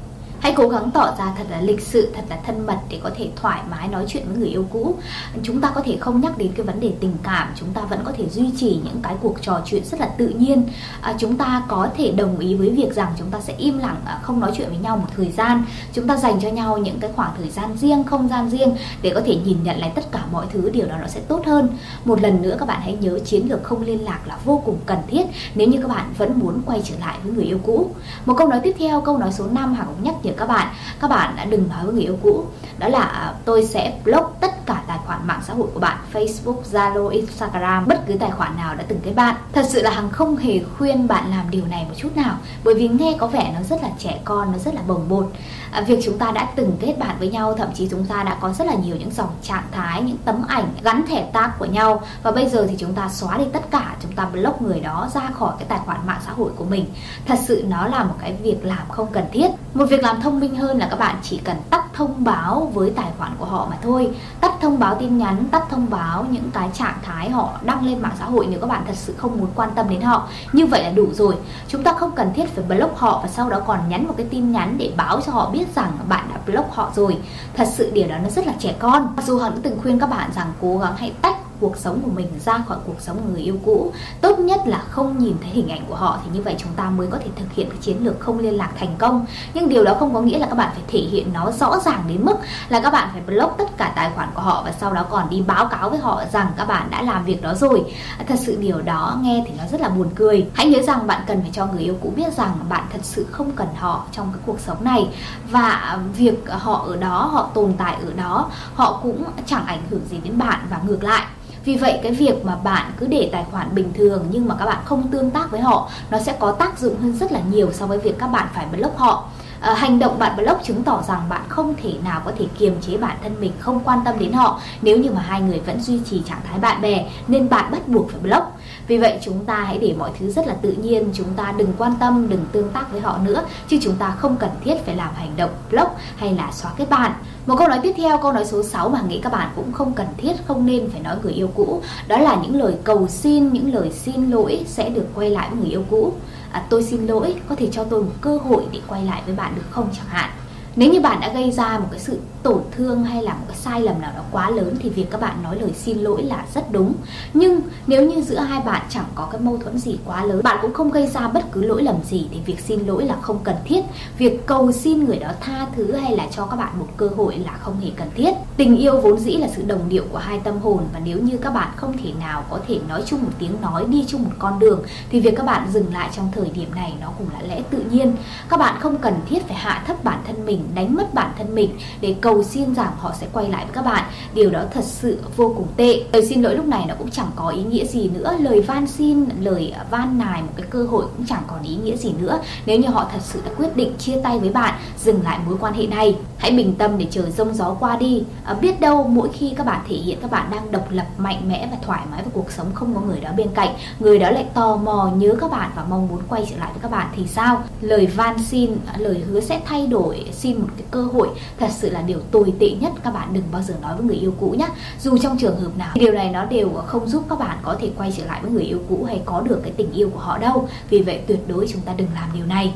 hãy 0.45 0.55
cố 0.57 0.69
gắng 0.69 0.91
tỏ 0.91 1.15
ra 1.19 1.33
thật 1.39 1.45
là 1.51 1.61
lịch 1.61 1.81
sự 1.81 2.13
thật 2.15 2.23
là 2.29 2.39
thân 2.47 2.67
mật 2.67 2.79
để 2.89 3.01
có 3.03 3.11
thể 3.17 3.29
thoải 3.37 3.61
mái 3.71 3.89
nói 3.89 4.05
chuyện 4.09 4.23
với 4.29 4.37
người 4.37 4.49
yêu 4.49 4.65
cũ. 4.71 4.95
Chúng 5.43 5.61
ta 5.61 5.71
có 5.75 5.81
thể 5.85 5.97
không 6.01 6.21
nhắc 6.21 6.39
đến 6.39 6.53
cái 6.57 6.67
vấn 6.67 6.81
đề 6.81 6.93
tình 7.01 7.17
cảm 7.23 7.49
chúng 7.61 7.69
ta 7.73 7.81
vẫn 7.81 8.01
có 8.05 8.13
thể 8.17 8.29
duy 8.29 8.51
trì 8.57 8.81
những 8.85 9.01
cái 9.03 9.15
cuộc 9.21 9.43
trò 9.43 9.61
chuyện 9.67 9.85
rất 9.85 10.01
là 10.01 10.07
tự 10.07 10.29
nhiên. 10.29 10.69
À, 11.01 11.15
chúng 11.19 11.37
ta 11.37 11.63
có 11.69 11.89
thể 11.97 12.13
đồng 12.13 12.39
ý 12.39 12.55
với 12.55 12.71
việc 12.71 12.95
rằng 12.95 13.13
chúng 13.19 13.31
ta 13.31 13.41
sẽ 13.41 13.55
im 13.59 13.79
lặng 13.79 13.97
à, 14.05 14.19
không 14.23 14.41
nói 14.41 14.53
chuyện 14.57 14.69
với 14.69 14.79
nhau 14.79 14.97
một 14.97 15.09
thời 15.17 15.33
gian. 15.33 15.65
Chúng 15.93 16.09
ta 16.09 16.17
dành 16.17 16.41
cho 16.41 16.49
nhau 16.49 16.79
những 16.79 17.01
cái 17.01 17.11
khoảng 17.17 17.31
thời 17.39 17.49
gian 17.51 17.77
riêng 17.77 18.05
không 18.05 18.29
gian 18.29 18.51
riêng 18.51 18.77
để 19.03 19.13
có 19.15 19.21
thể 19.27 19.37
nhìn 19.45 19.63
nhận 19.63 19.79
lại 19.79 19.93
tất 19.95 20.13
cả 20.13 20.25
mọi 20.33 20.47
thứ 20.53 20.71
điều 20.71 20.87
đó 20.87 20.95
nó 21.01 21.07
sẽ 21.07 21.21
tốt 21.21 21.43
hơn. 21.47 21.69
Một 22.05 22.23
lần 22.23 22.43
nữa 22.43 22.57
các 22.59 22.69
bạn 22.69 22.81
hãy 22.81 22.97
nhớ 23.01 23.19
chiến 23.25 23.49
lược 23.49 23.63
không 23.63 23.83
liên 23.83 24.05
lạc 24.05 24.21
là 24.27 24.39
vô 24.45 24.63
cùng 24.65 24.79
cần 24.87 24.99
thiết 25.09 25.27
nếu 25.55 25.69
như 25.69 25.79
các 25.83 25.89
bạn 25.89 26.13
vẫn 26.19 26.39
muốn 26.39 26.63
quay 26.67 26.83
trở 26.85 26.95
lại 27.01 27.19
với 27.23 27.33
người 27.33 27.45
yêu 27.45 27.59
cũ. 27.63 27.91
Một 28.27 28.35
câu 28.39 28.49
nói 28.49 28.61
tiếp 28.63 28.75
theo 28.79 29.01
câu 29.01 29.19
nói 29.19 29.33
số 29.33 29.47
5 29.47 29.75
hàng 29.75 29.87
cũng 29.87 30.05
nhắc 30.05 30.15
nhở 30.23 30.34
các 30.37 30.49
bạn 30.49 30.69
các 31.01 31.11
bạn 31.11 31.37
đã 31.37 31.45
đừng 31.45 31.69
nói 31.69 31.85
với 31.85 31.95
người 31.95 32.03
yêu 32.03 32.19
cũ. 32.23 32.45
Đó 32.79 32.89
là 32.89 33.01
à, 33.01 33.35
tôi 33.45 33.67
sẽ 33.67 33.99
block 34.05 34.37
tất 34.41 34.67
cả 34.67 34.83
tài 34.87 34.99
khoản 35.07 35.27
mạng 35.27 35.41
xã 35.47 35.55
hội 35.55 35.69
của 35.75 35.81
bạn 35.81 35.97
Facebook, 36.13 36.63
Zalo, 36.73 37.09
Instagram 37.09 37.87
bất 37.87 38.07
cứ 38.07 38.15
tài 38.21 38.31
khoản 38.31 38.57
nào 38.57 38.75
đã 38.75 38.85
từng 38.89 39.01
kết 39.03 39.13
bạn. 39.13 39.35
Thật 39.53 39.67
sự 39.69 39.83
là 39.83 39.91
hằng 39.91 40.11
không 40.11 40.37
hề 40.37 40.61
khuyên 40.79 41.09
bạn 41.09 41.31
làm 41.31 41.51
điều 41.51 41.67
này 41.67 41.85
một 41.89 41.95
chút 41.97 42.17
nào 42.17 42.37
bởi 42.65 42.75
vì 42.75 42.89
nghe 42.89 43.17
có 43.19 43.27
vẻ 43.27 43.51
nó 43.55 43.63
rất 43.63 43.83
là 43.83 43.89
trẻ 43.99 44.21
con 44.25 44.53
nó 44.53 44.59
rất 44.59 44.75
là 44.75 44.81
bồng 44.87 45.09
bột. 45.09 45.27
Ờ, 45.75 45.83
việc 45.83 45.99
chúng 46.05 46.19
ta 46.19 46.31
đã 46.31 46.49
từng 46.57 46.77
kết 46.81 46.95
bạn 46.99 47.17
với 47.19 47.29
nhau, 47.29 47.55
thậm 47.55 47.69
chí 47.75 47.89
chúng 47.91 48.05
ta 48.05 48.23
đã 48.23 48.37
có 48.41 48.53
rất 48.53 48.67
là 48.67 48.75
nhiều 48.75 48.97
những 48.97 49.11
dòng 49.11 49.29
trạng 49.43 49.65
thái, 49.73 50.03
những 50.03 50.17
tấm 50.25 50.43
ảnh 50.49 50.65
gắn 50.83 51.07
thẻ 51.07 51.29
tag 51.33 51.51
của 51.59 51.65
nhau. 51.65 52.03
Và 52.23 52.31
bây 52.31 52.49
giờ 52.49 52.67
thì 52.69 52.77
chúng 52.79 52.95
ta 52.95 53.09
xóa 53.09 53.39
đi 53.39 53.45
tất 53.53 53.71
cả, 53.71 53.97
chúng 54.03 54.13
ta 54.13 54.25
block 54.33 54.63
người 54.63 54.81
đó 54.81 55.09
ra 55.15 55.31
khỏi 55.35 55.53
cái 55.59 55.69
tài 55.69 55.79
khoản 55.87 56.01
mạng 56.07 56.21
xã 56.27 56.33
hội 56.33 56.51
của 56.57 56.65
mình. 56.65 56.87
Thật 57.27 57.39
sự 57.45 57.65
nó 57.69 57.87
là 57.87 58.05
một 58.05 58.15
cái 58.21 58.37
việc 58.43 58.59
làm 58.63 58.89
không 58.89 59.09
cần 59.13 59.25
thiết. 59.33 59.49
Một 59.75 59.87
việc 59.87 60.03
làm 60.03 60.21
thông 60.21 60.41
minh 60.41 60.57
hơn 60.57 60.79
là 60.79 60.89
các 60.91 60.99
bạn 60.99 61.17
chỉ 61.23 61.41
cần 61.45 61.57
tắt 61.71 61.84
thông 61.95 62.25
báo 62.25 62.71
với 62.75 62.93
tài 62.97 63.11
khoản 63.19 63.33
của 63.39 63.45
họ 63.45 63.67
mà 63.71 63.77
thôi. 63.83 64.17
Tắt 64.41 64.53
thông 64.61 64.79
báo 64.79 64.95
tin 64.95 65.19
nhắn, 65.19 65.45
tắt 65.51 65.65
thông 65.71 65.91
báo 65.91 66.27
những 66.31 66.51
cái 66.51 66.69
trạng 66.75 66.99
thái 67.03 67.31
họ 67.31 67.51
đăng 67.63 67.87
lên 67.87 68.03
mạng 68.03 68.17
xã 68.19 68.25
hội 68.25 68.47
nếu 68.51 68.61
các 68.61 68.67
bạn 68.67 68.83
thật 68.87 68.97
sự 68.97 69.15
không 69.17 69.39
muốn 69.39 69.49
quan 69.55 69.71
tâm 69.75 69.89
đến 69.89 70.01
họ. 70.01 70.29
Như 70.53 70.67
vậy 70.67 70.83
là 70.83 70.91
đủ 70.91 71.07
rồi. 71.13 71.35
Chúng 71.69 71.83
ta 71.83 71.93
không 71.93 72.13
cần 72.13 72.33
thiết 72.35 72.49
phải 72.55 72.65
block 72.65 72.99
họ 72.99 73.21
và 73.23 73.29
sau 73.29 73.51
đó 73.51 73.61
còn 73.67 73.79
nhắn 73.89 74.07
một 74.07 74.15
cái 74.17 74.27
tin 74.31 74.53
nhắn 74.53 74.75
để 74.79 74.93
báo 74.97 75.21
cho 75.27 75.33
họ 75.33 75.51
biết 75.51 75.75
rằng 75.75 75.93
bạn 76.09 76.29
đã 76.33 76.41
block 76.47 76.75
họ 76.75 76.91
rồi. 76.95 77.19
Thật 77.57 77.69
sự 77.75 77.91
điều 77.95 78.09
đó 78.09 78.15
nó 78.23 78.29
rất 78.29 78.47
là 78.47 78.53
trẻ 78.59 78.75
con. 78.79 79.13
Mặc 79.17 79.25
dù 79.27 79.39
hằng 79.39 79.61
từng 79.63 79.79
khuyên 79.83 79.99
các 79.99 80.11
bạn 80.11 80.31
rằng 80.35 80.53
cố 80.61 80.79
gắng 80.79 80.95
hãy 80.97 81.13
tách 81.23 81.37
cuộc 81.65 81.77
sống 81.77 82.01
của 82.05 82.11
mình 82.11 82.27
ra 82.45 82.65
khỏi 82.69 82.79
cuộc 82.87 83.01
sống 83.01 83.17
của 83.17 83.29
người 83.33 83.43
yêu 83.43 83.57
cũ, 83.65 83.93
tốt 84.21 84.39
nhất 84.39 84.61
là 84.67 84.79
không 84.91 85.19
nhìn 85.19 85.37
thấy 85.43 85.51
hình 85.51 85.69
ảnh 85.69 85.85
của 85.89 85.95
họ 85.95 86.19
thì 86.25 86.31
như 86.33 86.43
vậy 86.43 86.55
chúng 86.59 86.73
ta 86.77 86.91
mới 86.91 87.07
có 87.07 87.19
thể 87.19 87.31
thực 87.37 87.53
hiện 87.53 87.71
cái 87.71 87.79
chiến 87.81 88.05
lược 88.05 88.21
không 88.21 88.39
liên 88.39 88.55
lạc 88.55 88.71
thành 88.79 88.95
công. 88.99 89.27
Nhưng 89.55 89.69
điều 89.69 89.85
đó 89.85 89.97
không 89.99 90.15
có 90.15 90.21
nghĩa 90.21 90.39
là 90.39 90.47
các 90.47 90.55
bạn 90.55 90.71
phải 90.75 90.83
thể 90.89 90.99
hiện 90.99 91.33
nó 91.33 91.51
rõ 91.51 91.79
ràng 91.85 92.05
đến 92.09 92.25
mức 92.25 92.37
là 92.69 92.81
các 92.81 92.91
bạn 92.91 93.09
phải 93.13 93.23
block 93.27 93.59
tất 93.59 93.77
cả 93.77 93.93
tài 93.97 94.11
khoản 94.15 94.29
của 94.35 94.41
họ 94.41 94.63
và 94.65 94.73
sau 94.81 94.93
đó 94.93 95.07
còn 95.11 95.31
đi 95.31 95.43
báo 95.47 95.67
cáo 95.67 95.91
với 95.91 95.99
họ 95.99 96.23
rằng 96.33 96.53
các 96.57 96.65
bạn 96.65 96.91
đã 96.91 97.03
làm 97.03 97.25
việc 97.25 97.43
đó 97.43 97.55
rồi. 97.55 97.95
À, 98.19 98.25
thật 98.29 98.39
sự 98.39 98.57
điều 98.61 98.83
đó 98.83 99.19
nghe 99.23 99.45
thì 99.47 99.55
nó 99.59 99.65
rất 99.73 99.81
là 99.81 99.89
buồn 99.89 100.09
cười. 100.15 100.47
Hãy 100.55 100.67
nhớ 100.67 100.83
rằng 100.83 101.07
bạn 101.07 101.25
cần 101.27 101.41
phải 101.41 101.51
cho 101.53 101.67
người 101.67 101.83
yêu 101.83 101.97
cũ 102.01 102.13
biết 102.17 102.33
rằng 102.33 102.57
bạn 102.69 102.85
thật 102.93 103.01
sự 103.03 103.27
không 103.31 103.53
cần 103.53 103.69
họ 103.77 104.05
trong 104.13 104.31
cái 104.33 104.43
cuộc 104.47 104.61
sống 104.61 104.85
này. 104.85 105.09
Và 105.51 105.99
việc 106.17 106.45
họ 106.51 106.85
ở 106.87 106.97
đó, 106.97 107.31
họ 107.33 107.51
tồn 107.55 107.73
tại 107.79 107.97
ở 108.07 108.13
đó, 108.13 108.51
họ 108.75 109.01
cũng 109.03 109.25
chẳng 109.47 109.67
ảnh 109.67 109.83
hưởng 109.91 110.01
gì 110.11 110.19
đến 110.25 110.39
bạn 110.39 110.59
và 110.71 110.81
ngược 110.87 111.05
lại 111.05 111.27
vì 111.65 111.77
vậy 111.77 112.01
cái 112.03 112.13
việc 112.13 112.45
mà 112.45 112.57
bạn 112.57 112.93
cứ 112.97 113.07
để 113.07 113.29
tài 113.33 113.45
khoản 113.51 113.75
bình 113.75 113.93
thường 113.95 114.27
nhưng 114.31 114.49
mà 114.49 114.55
các 114.59 114.67
bạn 114.67 114.79
không 114.85 115.09
tương 115.09 115.31
tác 115.31 115.51
với 115.51 115.61
họ 115.61 115.91
nó 116.11 116.19
sẽ 116.19 116.37
có 116.39 116.53
tác 116.53 116.79
dụng 116.79 117.01
hơn 117.01 117.17
rất 117.17 117.33
là 117.33 117.41
nhiều 117.51 117.73
so 117.73 117.87
với 117.87 117.99
việc 117.99 118.19
các 118.19 118.27
bạn 118.27 118.47
phải 118.55 118.67
block 118.73 118.99
họ. 118.99 119.29
À, 119.61 119.75
hành 119.75 119.99
động 119.99 120.19
bạn 120.19 120.37
block 120.37 120.65
chứng 120.65 120.83
tỏ 120.83 121.03
rằng 121.09 121.29
bạn 121.29 121.43
không 121.49 121.75
thể 121.83 121.93
nào 122.05 122.23
có 122.25 122.33
thể 122.39 122.47
kiềm 122.59 122.81
chế 122.81 122.97
bản 122.97 123.17
thân 123.23 123.41
mình 123.41 123.53
không 123.59 123.81
quan 123.85 123.99
tâm 124.05 124.19
đến 124.19 124.33
họ 124.33 124.61
nếu 124.83 124.99
như 124.99 125.11
mà 125.11 125.21
hai 125.21 125.41
người 125.41 125.61
vẫn 125.61 125.81
duy 125.81 126.01
trì 126.11 126.23
trạng 126.29 126.41
thái 126.49 126.59
bạn 126.59 126.81
bè 126.81 127.11
nên 127.29 127.49
bạn 127.49 127.71
bắt 127.73 127.89
buộc 127.89 128.11
phải 128.11 128.21
block. 128.21 128.47
Vì 128.87 128.99
vậy 128.99 129.19
chúng 129.23 129.45
ta 129.45 129.55
hãy 129.55 129.79
để 129.79 129.95
mọi 129.99 130.11
thứ 130.19 130.31
rất 130.31 130.47
là 130.47 130.55
tự 130.55 130.73
nhiên 130.73 131.11
chúng 131.15 131.35
ta 131.37 131.53
đừng 131.57 131.73
quan 131.79 131.95
tâm 132.01 132.29
đừng 132.29 132.47
tương 132.53 132.71
tác 132.71 132.93
với 132.93 133.01
họ 133.01 133.19
nữa 133.25 133.45
chứ 133.69 133.79
chúng 133.83 133.97
ta 133.97 134.11
không 134.11 134.37
cần 134.37 134.51
thiết 134.65 134.75
phải 134.87 134.97
làm 134.97 135.15
hành 135.15 135.37
động 135.37 135.51
block 135.71 135.97
hay 136.17 136.35
là 136.35 136.53
xóa 136.53 136.73
kết 136.77 136.91
bạn 136.91 137.13
một 137.47 137.55
câu 137.59 137.69
nói 137.69 137.81
tiếp 137.83 137.93
theo 137.97 138.19
câu 138.19 138.33
nói 138.33 138.45
số 138.45 138.63
6 138.63 138.89
mà 138.89 139.03
nghĩ 139.09 139.21
các 139.23 139.33
bạn 139.33 139.49
cũng 139.57 139.73
không 139.73 139.93
cần 139.93 140.07
thiết 140.17 140.33
không 140.47 140.67
nên 140.67 140.91
phải 140.91 141.01
nói 141.01 141.17
người 141.23 141.33
yêu 141.33 141.51
cũ. 141.55 141.83
Đó 142.09 142.19
là 142.19 142.37
những 142.43 142.57
lời 142.57 142.75
cầu 142.85 143.09
xin 143.09 143.53
những 143.53 143.75
lời 143.75 143.91
xin 143.91 144.31
lỗi 144.31 144.65
sẽ 144.67 144.89
được 144.89 145.07
quay 145.15 145.31
lại 145.31 145.49
với 145.51 145.59
người 145.59 145.71
yêu 145.71 145.85
cũ. 145.91 146.13
À, 146.53 146.63
tôi 146.69 146.83
xin 146.83 147.07
lỗi 147.07 147.35
có 147.49 147.55
thể 147.55 147.69
cho 147.73 147.85
tôi 147.85 148.03
một 148.03 148.13
cơ 148.21 148.37
hội 148.37 148.63
để 148.73 148.81
quay 148.89 149.05
lại 149.05 149.23
với 149.27 149.35
bạn 149.35 149.53
được 149.57 149.63
không 149.71 149.89
chẳng 149.97 150.07
hạn? 150.09 150.31
Nếu 150.77 150.93
như 150.93 151.01
bạn 151.01 151.21
đã 151.21 151.33
gây 151.33 151.51
ra 151.51 151.79
một 151.79 151.87
cái 151.91 152.01
sự 152.01 152.19
tổn 152.43 152.63
thương 152.71 153.05
hay 153.05 153.23
là 153.23 153.33
một 153.33 153.45
cái 153.49 153.57
sai 153.57 153.81
lầm 153.81 154.01
nào 154.01 154.13
đó 154.17 154.23
quá 154.33 154.51
lớn 154.51 154.75
thì 154.79 154.89
việc 154.89 155.11
các 155.11 155.21
bạn 155.21 155.43
nói 155.43 155.61
lời 155.61 155.71
xin 155.75 155.99
lỗi 155.99 156.23
là 156.23 156.45
rất 156.55 156.73
đúng. 156.73 156.95
Nhưng 157.35 157.61
nếu 157.87 158.11
như 158.11 158.23
giữa 158.23 158.39
hai 158.39 158.61
bạn 158.61 158.83
chẳng 158.89 159.05
có 159.15 159.29
cái 159.33 159.41
mâu 159.41 159.59
thuẫn 159.59 159.79
gì 159.79 159.99
quá 160.05 160.25
lớn, 160.25 160.41
bạn 160.45 160.59
cũng 160.63 160.75
không 160.75 160.91
gây 160.91 161.07
ra 161.07 161.29
bất 161.29 161.53
cứ 161.53 161.63
lỗi 161.63 161.83
lầm 161.83 161.97
gì 162.11 162.29
thì 162.33 162.41
việc 162.47 162.61
xin 162.61 162.87
lỗi 162.87 163.05
là 163.05 163.17
không 163.21 163.39
cần 163.45 163.57
thiết. 163.65 163.81
Việc 164.19 164.47
cầu 164.47 164.73
xin 164.73 165.05
người 165.05 165.19
đó 165.19 165.29
tha 165.41 165.67
thứ 165.77 165.93
hay 165.93 166.17
là 166.17 166.27
cho 166.37 166.47
các 166.47 166.57
bạn 166.57 166.79
một 166.79 166.89
cơ 166.97 167.09
hội 167.17 167.39
là 167.39 167.53
không 167.61 167.81
hề 167.81 167.91
cần 167.97 168.09
thiết. 168.15 168.33
Tình 168.57 168.77
yêu 168.77 169.01
vốn 169.01 169.19
dĩ 169.19 169.37
là 169.37 169.49
sự 169.57 169.63
đồng 169.67 169.89
điệu 169.89 170.05
của 170.13 170.19
hai 170.19 170.41
tâm 170.45 170.59
hồn 170.59 170.85
và 170.93 171.01
nếu 171.05 171.19
như 171.19 171.37
các 171.37 171.51
bạn 171.51 171.69
không 171.77 171.97
thể 172.05 172.13
nào 172.21 172.45
có 172.51 172.59
thể 172.69 172.79
nói 172.89 173.03
chung 173.07 173.23
một 173.23 173.33
tiếng 173.39 173.61
nói, 173.61 173.85
đi 173.89 174.05
chung 174.09 174.23
một 174.23 174.35
con 174.39 174.59
đường 174.59 174.83
thì 175.11 175.21
việc 175.21 175.35
các 175.37 175.47
bạn 175.47 175.69
dừng 175.73 175.95
lại 175.95 176.11
trong 176.17 176.31
thời 176.35 176.51
điểm 176.51 176.75
này 176.75 176.95
nó 177.01 177.11
cũng 177.19 177.27
là 177.33 177.43
lẽ 177.43 177.63
tự 177.71 177.83
nhiên. 177.91 178.17
Các 178.49 178.57
bạn 178.57 178.81
không 178.81 178.99
cần 178.99 179.15
thiết 179.29 179.47
phải 179.47 179.57
hạ 179.57 179.85
thấp 179.87 180.05
bản 180.05 180.19
thân 180.27 180.47
mình 180.47 180.64
đánh 180.75 180.95
mất 180.95 181.15
bản 181.15 181.33
thân 181.39 181.55
mình 181.55 181.71
để 182.01 182.15
cầu 182.21 182.43
xin 182.43 182.75
rằng 182.75 182.93
họ 182.99 183.13
sẽ 183.21 183.27
quay 183.33 183.49
lại 183.49 183.65
với 183.65 183.75
các 183.75 183.85
bạn. 183.85 184.05
Điều 184.35 184.51
đó 184.51 184.63
thật 184.75 184.85
sự 184.85 185.19
vô 185.37 185.55
cùng 185.57 185.67
tệ. 185.77 186.05
Lời 186.13 186.27
xin 186.27 186.43
lỗi 186.43 186.57
lúc 186.57 186.67
này 186.67 186.85
nó 186.89 186.95
cũng 186.99 187.11
chẳng 187.11 187.31
có 187.37 187.49
ý 187.49 187.63
nghĩa 187.63 187.85
gì 187.85 188.09
nữa. 188.09 188.37
Lời 188.41 188.61
van 188.61 188.87
xin 188.87 189.25
lời 189.41 189.75
van 189.91 190.19
nài 190.19 190.43
một 190.43 190.53
cái 190.57 190.67
cơ 190.71 190.85
hội 190.85 191.05
cũng 191.17 191.27
chẳng 191.27 191.43
còn 191.47 191.63
ý 191.63 191.77
nghĩa 191.77 191.97
gì 191.97 192.13
nữa. 192.21 192.41
Nếu 192.67 192.79
như 192.79 192.89
họ 192.89 193.09
thật 193.13 193.21
sự 193.23 193.41
đã 193.45 193.51
quyết 193.57 193.77
định 193.77 193.93
chia 193.99 194.21
tay 194.23 194.39
với 194.39 194.51
bạn 194.51 194.75
dừng 195.05 195.23
lại 195.23 195.39
mối 195.47 195.57
quan 195.61 195.75
hệ 195.75 195.87
này 195.87 196.17
hãy 196.39 196.51
bình 196.51 196.75
tâm 196.79 196.99
để 196.99 197.07
chờ 197.11 197.31
rông 197.31 197.55
gió 197.55 197.77
qua 197.81 197.97
đi. 197.97 198.23
À, 198.45 198.55
biết 198.55 198.81
đâu 198.81 199.05
mỗi 199.09 199.29
khi 199.33 199.53
các 199.57 199.67
bạn 199.67 199.81
thể 199.89 199.97
hiện 199.97 200.19
các 200.23 200.31
bạn 200.31 200.51
đang 200.51 200.73
độc 200.73 200.87
lập 200.91 201.07
mạnh 201.19 201.49
mẽ 201.49 201.69
và 201.71 201.77
thoải 201.83 202.01
mái 202.11 202.23
với 202.23 202.31
cuộc 202.35 202.51
sống 202.51 202.67
không 202.75 202.95
có 202.95 203.01
người 203.01 203.21
đó 203.21 203.31
bên 203.37 203.49
cạnh 203.55 203.75
người 203.99 204.19
đó 204.19 204.31
lại 204.31 204.47
tò 204.55 204.77
mò 204.77 205.11
nhớ 205.17 205.35
các 205.41 205.51
bạn 205.51 205.71
và 205.77 205.85
mong 205.89 206.09
muốn 206.09 206.21
quay 206.29 206.47
trở 206.51 206.57
lại 206.57 206.71
với 206.73 206.83
các 206.83 206.91
bạn 206.91 207.07
thì 207.17 207.27
sao? 207.27 207.63
Lời 207.81 208.07
van 208.07 208.39
xin 208.39 208.77
lời 208.97 209.23
hứa 209.31 209.41
sẽ 209.41 209.61
thay 209.65 209.87
đổi 209.87 210.25
xin 210.33 210.54
một 210.59 210.69
cái 210.77 210.87
cơ 210.91 211.03
hội. 211.03 211.29
Thật 211.59 211.69
sự 211.71 211.91
là 211.91 212.03
điều 212.03 212.19
tồi 212.31 212.53
tệ 212.59 212.71
nhất, 212.71 212.93
các 213.05 213.15
bạn 213.15 213.29
đừng 213.33 213.45
bao 213.53 213.63
giờ 213.63 213.75
nói 213.83 213.97
với 213.97 214.07
người 214.07 214.17
yêu 214.17 214.35
cũ 214.41 214.55
nhé 214.59 214.69
dù 215.01 215.19
trong 215.19 215.39
trường 215.39 215.61
hợp 215.61 215.77
nào, 215.79 215.93
điều 215.95 216.13
này 216.13 216.31
nó 216.31 216.45
đều 216.45 216.71
không 216.87 217.09
giúp 217.09 217.25
các 217.29 217.39
bạn 217.39 217.59
có 217.63 217.77
thể 217.81 217.91
quay 217.99 218.13
trở 218.17 218.27
lại 218.27 218.41
với 218.43 218.51
người 218.51 218.63
yêu 218.63 218.79
cũ 218.89 219.05
hay 219.05 219.23
có 219.25 219.41
được 219.41 219.61
cái 219.63 219.73
tình 219.77 219.93
yêu 219.93 220.11
của 220.11 220.21
họ 220.21 220.39
đâu. 220.39 220.69
Vì 220.91 221.03
vậy 221.03 221.21
tuyệt 221.27 221.41
đối 221.49 221.69
chúng 221.69 221.81
ta 221.81 221.93
đừng 221.97 222.09
làm 222.15 222.29
điều 222.35 222.47
này. 222.47 222.75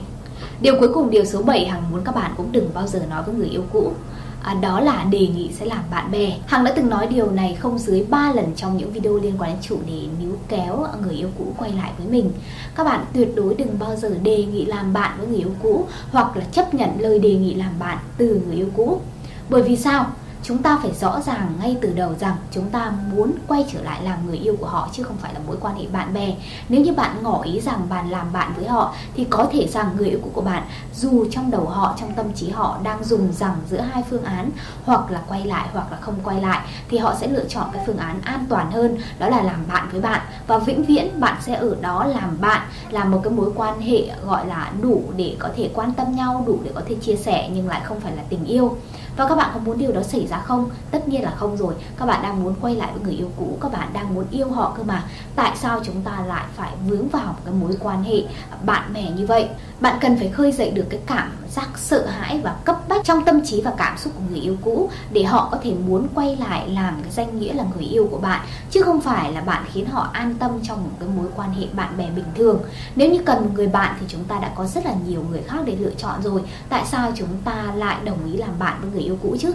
Điều 0.61 0.81
cuối 0.81 0.89
cùng, 0.95 1.11
điều 1.11 1.25
số 1.25 1.43
7 1.43 1.67
hằng 1.67 1.83
muốn 1.91 2.01
các 2.05 2.15
bạn 2.15 2.35
cũng 2.37 2.53
đừng 2.53 2.71
bao 2.75 2.87
giờ 2.87 3.03
nói 3.11 3.23
với 3.23 3.35
người 3.35 3.49
yêu 3.49 3.63
cũ 3.73 3.93
à, 4.42 4.54
đó 4.54 4.80
là 4.80 5.04
đề 5.11 5.26
nghị 5.26 5.50
sẽ 5.52 5.66
làm 5.66 5.85
bạn 5.90 6.11
bè. 6.11 6.33
Hằng 6.47 6.64
đã 6.64 6.73
từng 6.76 6.90
nói 6.90 7.07
điều 7.07 7.30
này 7.30 7.54
không 7.54 7.78
dưới 7.78 8.04
3 8.11 8.33
lần 8.33 8.52
trong 8.57 8.76
những 8.76 8.92
video 8.92 9.16
liên 9.16 9.35
quan 9.38 9.50
đến 9.50 9.59
chủ 9.62 9.78
đề 9.87 10.00
níu 10.21 10.33
kéo 10.49 10.87
người 11.02 11.14
yêu 11.14 11.28
cũ 11.38 11.45
quay 11.59 11.73
lại 11.73 11.92
với 11.99 12.07
mình. 12.07 12.30
Các 12.75 12.85
bạn 12.85 13.04
tuyệt 13.14 13.28
đối 13.37 13.54
đừng 13.54 13.78
bao 13.78 13.97
giờ 13.97 14.11
đề 14.23 14.45
nghị 14.45 14.64
làm 14.64 14.92
bạn 14.92 15.18
với 15.18 15.26
người 15.26 15.38
yêu 15.38 15.52
cũ 15.62 15.87
hoặc 16.11 16.37
là 16.37 16.45
chấp 16.52 16.75
nhận 16.75 16.90
lời 16.99 17.18
đề 17.18 17.35
nghị 17.35 17.54
làm 17.54 17.78
bạn 17.78 17.99
từ 18.18 18.40
người 18.47 18.57
yêu 18.57 18.68
cũ. 18.76 19.00
Bởi 19.49 19.62
vì 19.62 19.76
sao? 19.76 20.07
Chúng 20.42 20.62
ta 20.62 20.78
phải 20.83 20.92
rõ 21.00 21.21
ràng 21.21 21.52
ngay 21.61 21.76
từ 21.80 21.92
đầu 21.92 22.14
rằng 22.21 22.37
chúng 22.50 22.71
ta 22.71 22.92
muốn 23.12 23.33
quay 23.49 23.66
trở 23.73 23.83
lại 23.83 24.02
làm 24.02 24.26
người 24.26 24.37
yêu 24.37 24.57
của 24.61 24.66
họ 24.66 24.88
chứ 24.92 25.02
không 25.02 25.16
phải 25.16 25.35
là 25.35 25.40
mối 25.47 25.57
quan 25.61 25.76
hệ 25.76 25.87
bạn 25.92 26.14
bè. 26.14 26.35
Nếu 26.68 26.80
như 26.80 26.92
bạn 26.92 27.16
ngỏ 27.23 27.42
ý 27.42 27.61
rằng 27.61 27.87
bạn 27.88 28.11
làm 28.11 28.33
bạn 28.33 28.52
với 28.57 28.68
họ, 28.68 28.95
thì 29.14 29.25
có 29.25 29.47
thể 29.52 29.66
rằng 29.66 29.90
người 29.97 30.09
yêu 30.09 30.18
cũ 30.23 30.30
của 30.33 30.40
bạn, 30.40 30.62
dù 30.95 31.25
trong 31.30 31.50
đầu 31.50 31.66
họ, 31.66 31.95
trong 32.00 32.14
tâm 32.14 32.33
trí 32.33 32.50
họ 32.50 32.78
đang 32.83 33.04
dùng 33.04 33.33
rằng 33.33 33.57
giữa 33.71 33.80
hai 33.80 34.02
phương 34.11 34.25
án, 34.25 34.50
hoặc 34.85 35.11
là 35.11 35.23
quay 35.28 35.45
lại, 35.45 35.68
hoặc 35.73 35.92
là 35.92 35.99
không 36.00 36.14
quay 36.25 36.40
lại, 36.40 36.61
thì 36.88 36.99
họ 36.99 37.14
sẽ 37.21 37.28
lựa 37.28 37.45
chọn 37.45 37.66
cái 37.73 37.83
phương 37.87 37.99
án 37.99 38.21
an 38.23 38.47
toàn 38.49 38.71
hơn, 38.71 38.99
đó 39.18 39.28
là 39.28 39.42
làm 39.42 39.64
bạn 39.68 39.88
với 39.92 40.00
bạn. 40.00 40.21
Và 40.47 40.59
vĩnh 40.59 40.85
viễn 40.85 41.21
bạn 41.21 41.37
sẽ 41.40 41.54
ở 41.54 41.76
đó 41.80 42.04
làm 42.04 42.40
bạn 42.40 42.62
làm 42.90 43.11
một 43.11 43.21
cái 43.25 43.33
mối 43.33 43.52
quan 43.54 43.80
hệ 43.80 44.11
gọi 44.26 44.47
là 44.47 44.73
đủ 44.80 45.02
để 45.16 45.37
có 45.38 45.49
thể 45.57 45.71
quan 45.75 45.92
tâm 45.92 46.16
nhau, 46.16 46.45
đủ 46.47 46.59
để 46.64 46.71
có 46.75 46.80
thể 46.88 46.95
chia 46.95 47.16
sẻ 47.16 47.50
nhưng 47.54 47.68
lại 47.68 47.80
không 47.85 48.00
phải 48.00 48.16
là 48.16 48.23
tình 48.28 48.45
yêu 48.45 48.76
và 49.19 49.29
các 49.29 49.35
bạn 49.35 49.51
có 49.55 49.61
muốn 49.61 49.79
điều 49.79 49.93
đó 49.93 50.03
xảy 50.03 50.27
ra 50.27 50.39
không? 50.39 50.71
Tất 50.91 51.09
nhiên 51.09 51.23
là 51.23 51.31
không 51.31 51.57
rồi. 51.57 51.75
Các 51.97 52.07
bạn 52.07 52.23
đang 52.23 52.45
muốn 52.45 52.55
quay 52.61 52.77
lại 52.77 52.91
với 52.93 53.03
người 53.03 53.15
yêu 53.15 53.31
cũ, 53.37 53.59
các 53.61 53.73
bạn 53.73 53.89
đang 53.93 54.15
muốn 54.15 54.25
yêu 54.31 54.51
họ 54.51 54.75
cơ 54.77 54.83
mà. 54.83 55.05
Tại 55.37 55.57
sao 55.57 55.81
chúng 55.85 56.03
ta 56.03 56.21
lại 56.27 56.45
phải 56.57 56.71
vướng 56.89 57.09
vào 57.09 57.27
một 57.27 57.39
cái 57.45 57.55
mối 57.55 57.77
quan 57.81 58.03
hệ 58.03 58.23
bạn 58.63 58.93
bè 58.95 59.11
như 59.11 59.27
vậy? 59.27 59.49
Bạn 59.81 59.99
cần 60.01 60.19
phải 60.19 60.29
khơi 60.29 60.53
dậy 60.53 60.71
được 60.71 60.87
cái 60.91 61.01
cảm 61.07 61.33
giác 61.51 61.69
sợ 61.77 62.07
hãi 62.07 62.41
và 62.45 62.57
cấp 62.65 62.89
bách 62.89 63.05
trong 63.05 63.25
tâm 63.25 63.41
trí 63.45 63.63
và 63.63 63.75
cảm 63.77 63.99
xúc 63.99 64.13
của 64.17 64.23
người 64.31 64.41
yêu 64.41 64.57
cũ 64.65 64.91
để 65.13 65.25
họ 65.25 65.49
có 65.53 65.59
thể 65.63 65.75
muốn 65.87 66.09
quay 66.15 66.37
lại 66.37 66.69
làm 66.69 67.03
cái 67.03 67.13
danh 67.13 67.39
nghĩa 67.39 67.55
là 67.55 67.65
người 67.75 67.85
yêu 67.85 68.09
của 68.11 68.19
bạn 68.19 68.41
chứ 68.71 68.83
không 68.83 69.01
phải 69.01 69.33
là 69.33 69.41
bạn 69.41 69.65
khiến 69.73 69.87
họ 69.87 70.09
an 70.13 70.35
tâm 70.39 70.51
trong 70.63 70.85
một 70.85 70.91
cái 71.01 71.09
mối 71.17 71.27
quan 71.37 71.53
hệ 71.53 71.67
bạn 71.73 71.97
bè 71.97 72.07
bình 72.17 72.25
thường. 72.35 72.61
Nếu 72.97 73.11
như 73.11 73.23
cần 73.27 73.45
một 73.45 73.51
người 73.55 73.67
bạn 73.67 73.97
thì 74.01 74.07
chúng 74.09 74.25
ta 74.25 74.39
đã 74.39 74.51
có 74.55 74.65
rất 74.65 74.87
là 74.87 74.95
nhiều 75.07 75.25
người 75.31 75.43
khác 75.43 75.59
để 75.65 75.77
lựa 75.77 75.91
chọn 75.99 76.23
rồi. 76.23 76.43
Tại 76.69 76.85
sao 76.87 77.13
chúng 77.17 77.29
ta 77.45 77.73
lại 77.77 77.97
đồng 78.05 78.33
ý 78.33 78.37
làm 78.37 78.59
bạn 78.59 78.79
với 78.81 78.91
người 78.91 79.03
yêu 79.03 79.08
yêu 79.09 79.19
cũ 79.23 79.37
chứ? 79.41 79.55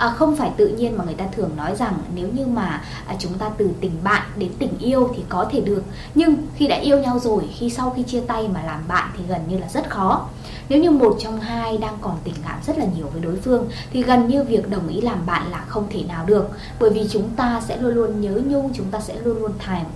à, 0.00 0.10
không 0.10 0.36
phải 0.36 0.50
tự 0.56 0.68
nhiên 0.68 0.98
mà 0.98 1.04
người 1.04 1.14
ta 1.14 1.24
thường 1.32 1.50
nói 1.56 1.76
rằng 1.76 1.98
nếu 2.14 2.28
như 2.28 2.46
mà 2.46 2.82
à, 3.06 3.14
chúng 3.18 3.32
ta 3.38 3.50
từ 3.58 3.70
tình 3.80 3.92
bạn 4.04 4.22
đến 4.36 4.50
tình 4.58 4.78
yêu 4.78 5.10
thì 5.16 5.22
có 5.28 5.48
thể 5.50 5.60
được. 5.60 5.82
Nhưng 6.14 6.36
khi 6.56 6.68
đã 6.68 6.76
yêu 6.76 6.98
nhau 6.98 7.18
rồi 7.18 7.48
khi 7.58 7.70
sau 7.70 7.90
khi 7.96 8.02
chia 8.02 8.20
tay 8.20 8.48
mà 8.48 8.62
làm 8.62 8.88
bạn 8.88 9.10
thì 9.16 9.24
gần 9.28 9.40
như 9.48 9.58
là 9.58 9.68
rất 9.68 9.90
khó. 9.90 10.28
Nếu 10.68 10.82
như 10.82 10.90
một 10.90 11.16
trong 11.20 11.40
hai 11.40 11.78
đang 11.78 11.98
còn 12.00 12.16
tình 12.24 12.34
cảm 12.44 12.58
rất 12.66 12.78
là 12.78 12.86
nhiều 12.96 13.06
với 13.12 13.22
đối 13.22 13.36
phương 13.36 13.68
thì 13.92 14.02
gần 14.02 14.28
như 14.28 14.44
việc 14.44 14.70
đồng 14.70 14.88
ý 14.88 15.00
làm 15.00 15.26
bạn 15.26 15.50
là 15.50 15.64
không 15.68 15.86
thể 15.90 16.02
nào 16.02 16.24
được. 16.26 16.48
Bởi 16.80 16.90
vì 16.90 17.08
chúng 17.10 17.28
ta 17.36 17.62
sẽ 17.68 17.76
luôn 17.76 17.94
luôn 17.94 18.20
nhớ 18.20 18.40
nhung 18.46 18.70
chúng 18.74 18.90
ta 18.90 19.00
sẽ 19.00 19.14
luôn 19.24 19.38
luôn 19.38 19.52
thèm 19.58 19.86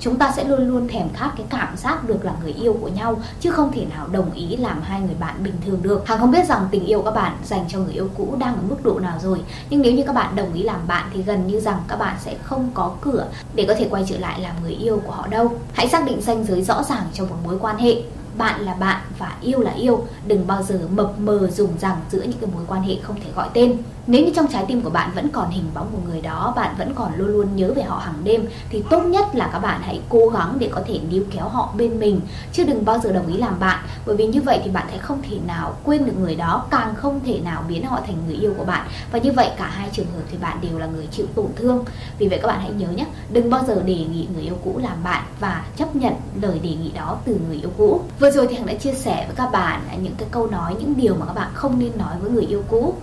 chúng 0.00 0.16
ta 0.16 0.32
sẽ 0.36 0.44
luôn 0.44 0.68
luôn 0.68 0.88
thèm 0.88 1.08
khát 1.14 1.30
cái 1.36 1.46
cảm 1.50 1.76
giác 1.76 2.08
được 2.08 2.24
là 2.24 2.32
người 2.42 2.52
yêu 2.52 2.76
của 2.80 2.88
nhau, 2.88 3.20
chứ 3.40 3.50
không 3.50 3.72
thể 3.72 3.84
nào 3.84 4.08
đồng 4.12 4.32
ý 4.32 4.56
làm 4.56 4.82
hai 4.82 5.00
người 5.00 5.14
bạn 5.20 5.34
bình 5.44 5.54
thường 5.66 5.82
được. 5.82 6.08
Hằng 6.08 6.18
không 6.18 6.30
biết 6.30 6.48
rằng 6.48 6.68
tình 6.70 6.86
yêu 6.86 7.02
các 7.02 7.10
bạn 7.10 7.36
dành 7.44 7.64
cho 7.68 7.78
người 7.78 7.92
yêu 7.92 8.08
cũ 8.18 8.36
đang 8.38 8.54
ở 8.54 8.62
mức 8.68 8.76
độ 8.82 8.98
nào 8.98 9.18
rồi, 9.22 9.40
nhưng 9.70 9.82
nếu 9.82 9.92
như 9.92 10.02
các 10.06 10.12
bạn 10.12 10.36
đồng 10.36 10.54
ý 10.54 10.62
làm 10.62 10.86
bạn 10.86 11.10
thì 11.14 11.22
gần 11.22 11.46
như 11.46 11.60
rằng 11.60 11.80
các 11.88 11.96
bạn 11.96 12.16
sẽ 12.20 12.36
không 12.42 12.70
có 12.74 12.92
cửa 13.00 13.26
để 13.54 13.64
có 13.68 13.74
thể 13.74 13.86
quay 13.90 14.04
trở 14.08 14.18
lại 14.18 14.40
làm 14.40 14.54
người 14.62 14.72
yêu 14.72 15.02
của 15.06 15.12
họ 15.12 15.26
đâu. 15.26 15.52
Hãy 15.72 15.88
xác 15.88 16.06
định 16.06 16.22
ranh 16.22 16.44
giới 16.44 16.62
rõ 16.62 16.82
ràng 16.82 17.06
trong 17.14 17.28
một 17.28 17.36
mối 17.44 17.58
quan 17.60 17.76
hệ. 17.76 18.02
Bạn 18.36 18.60
là 18.60 18.74
bạn 18.74 19.00
và 19.18 19.36
yêu 19.40 19.60
là 19.60 19.70
yêu. 19.70 20.06
Đừng 20.26 20.46
bao 20.46 20.62
giờ 20.62 20.80
mập 20.90 21.18
mờ 21.18 21.50
dùng 21.50 21.78
rằng 21.80 21.96
giữa 22.10 22.22
những 22.22 22.40
cái 22.40 22.50
mối 22.54 22.62
quan 22.66 22.82
hệ 22.82 22.96
không 23.02 23.16
thể 23.16 23.30
gọi 23.36 23.48
tên 23.54 23.76
nếu 24.06 24.24
như 24.24 24.32
trong 24.36 24.46
trái 24.48 24.64
tim 24.68 24.80
của 24.80 24.90
bạn 24.90 25.10
vẫn 25.14 25.28
còn 25.28 25.50
hình 25.50 25.64
bóng 25.74 25.88
của 25.92 26.10
người 26.10 26.20
đó, 26.20 26.52
bạn 26.56 26.74
vẫn 26.78 26.94
còn 26.94 27.14
luôn 27.16 27.28
luôn 27.28 27.56
nhớ 27.56 27.72
về 27.76 27.82
họ 27.82 27.98
hàng 27.98 28.20
đêm, 28.24 28.46
thì 28.70 28.82
tốt 28.90 29.00
nhất 29.00 29.34
là 29.34 29.50
các 29.52 29.58
bạn 29.58 29.80
hãy 29.82 30.00
cố 30.08 30.28
gắng 30.28 30.56
để 30.58 30.68
có 30.72 30.80
thể 30.86 31.00
níu 31.10 31.24
kéo 31.30 31.48
họ 31.48 31.72
bên 31.76 32.00
mình. 32.00 32.20
Chứ 32.52 32.64
đừng 32.64 32.84
bao 32.84 32.98
giờ 32.98 33.12
đồng 33.12 33.26
ý 33.26 33.36
làm 33.36 33.60
bạn, 33.60 33.78
bởi 34.06 34.16
vì 34.16 34.26
như 34.26 34.42
vậy 34.42 34.60
thì 34.64 34.70
bạn 34.70 34.86
sẽ 34.90 34.98
không 34.98 35.22
thể 35.30 35.36
nào 35.46 35.74
quên 35.84 36.04
được 36.04 36.18
người 36.20 36.34
đó, 36.34 36.66
càng 36.70 36.94
không 36.94 37.20
thể 37.26 37.40
nào 37.44 37.64
biến 37.68 37.86
họ 37.86 38.00
thành 38.06 38.16
người 38.26 38.36
yêu 38.36 38.54
của 38.58 38.64
bạn. 38.64 38.88
Và 39.12 39.18
như 39.18 39.32
vậy 39.32 39.50
cả 39.56 39.66
hai 39.66 39.88
trường 39.92 40.06
hợp 40.06 40.22
thì 40.30 40.38
bạn 40.38 40.58
đều 40.62 40.78
là 40.78 40.86
người 40.86 41.06
chịu 41.06 41.26
tổn 41.34 41.46
thương. 41.56 41.84
Vì 42.18 42.28
vậy 42.28 42.38
các 42.42 42.48
bạn 42.48 42.60
hãy 42.60 42.72
nhớ 42.72 42.88
nhé, 42.88 43.06
đừng 43.30 43.50
bao 43.50 43.64
giờ 43.66 43.82
đề 43.82 43.94
nghị 43.94 44.26
người 44.34 44.42
yêu 44.42 44.56
cũ 44.64 44.80
làm 44.82 45.04
bạn 45.04 45.22
và 45.40 45.64
chấp 45.76 45.96
nhận 45.96 46.14
lời 46.42 46.58
đề 46.62 46.70
nghị 46.70 46.90
đó 46.92 47.16
từ 47.24 47.38
người 47.48 47.56
yêu 47.56 47.70
cũ. 47.78 48.00
Vừa 48.20 48.30
rồi 48.30 48.46
thì 48.50 48.56
hằng 48.56 48.66
đã 48.66 48.74
chia 48.74 48.92
sẻ 48.92 49.24
với 49.26 49.36
các 49.36 49.52
bạn 49.52 49.80
những 50.02 50.14
cái 50.18 50.28
câu 50.30 50.46
nói, 50.46 50.74
những 50.80 50.94
điều 50.96 51.14
mà 51.14 51.26
các 51.26 51.34
bạn 51.34 51.48
không 51.54 51.78
nên 51.78 51.90
nói 51.98 52.14
với 52.20 52.30
người 52.30 52.46
yêu 52.46 52.62
cũ 52.68 52.94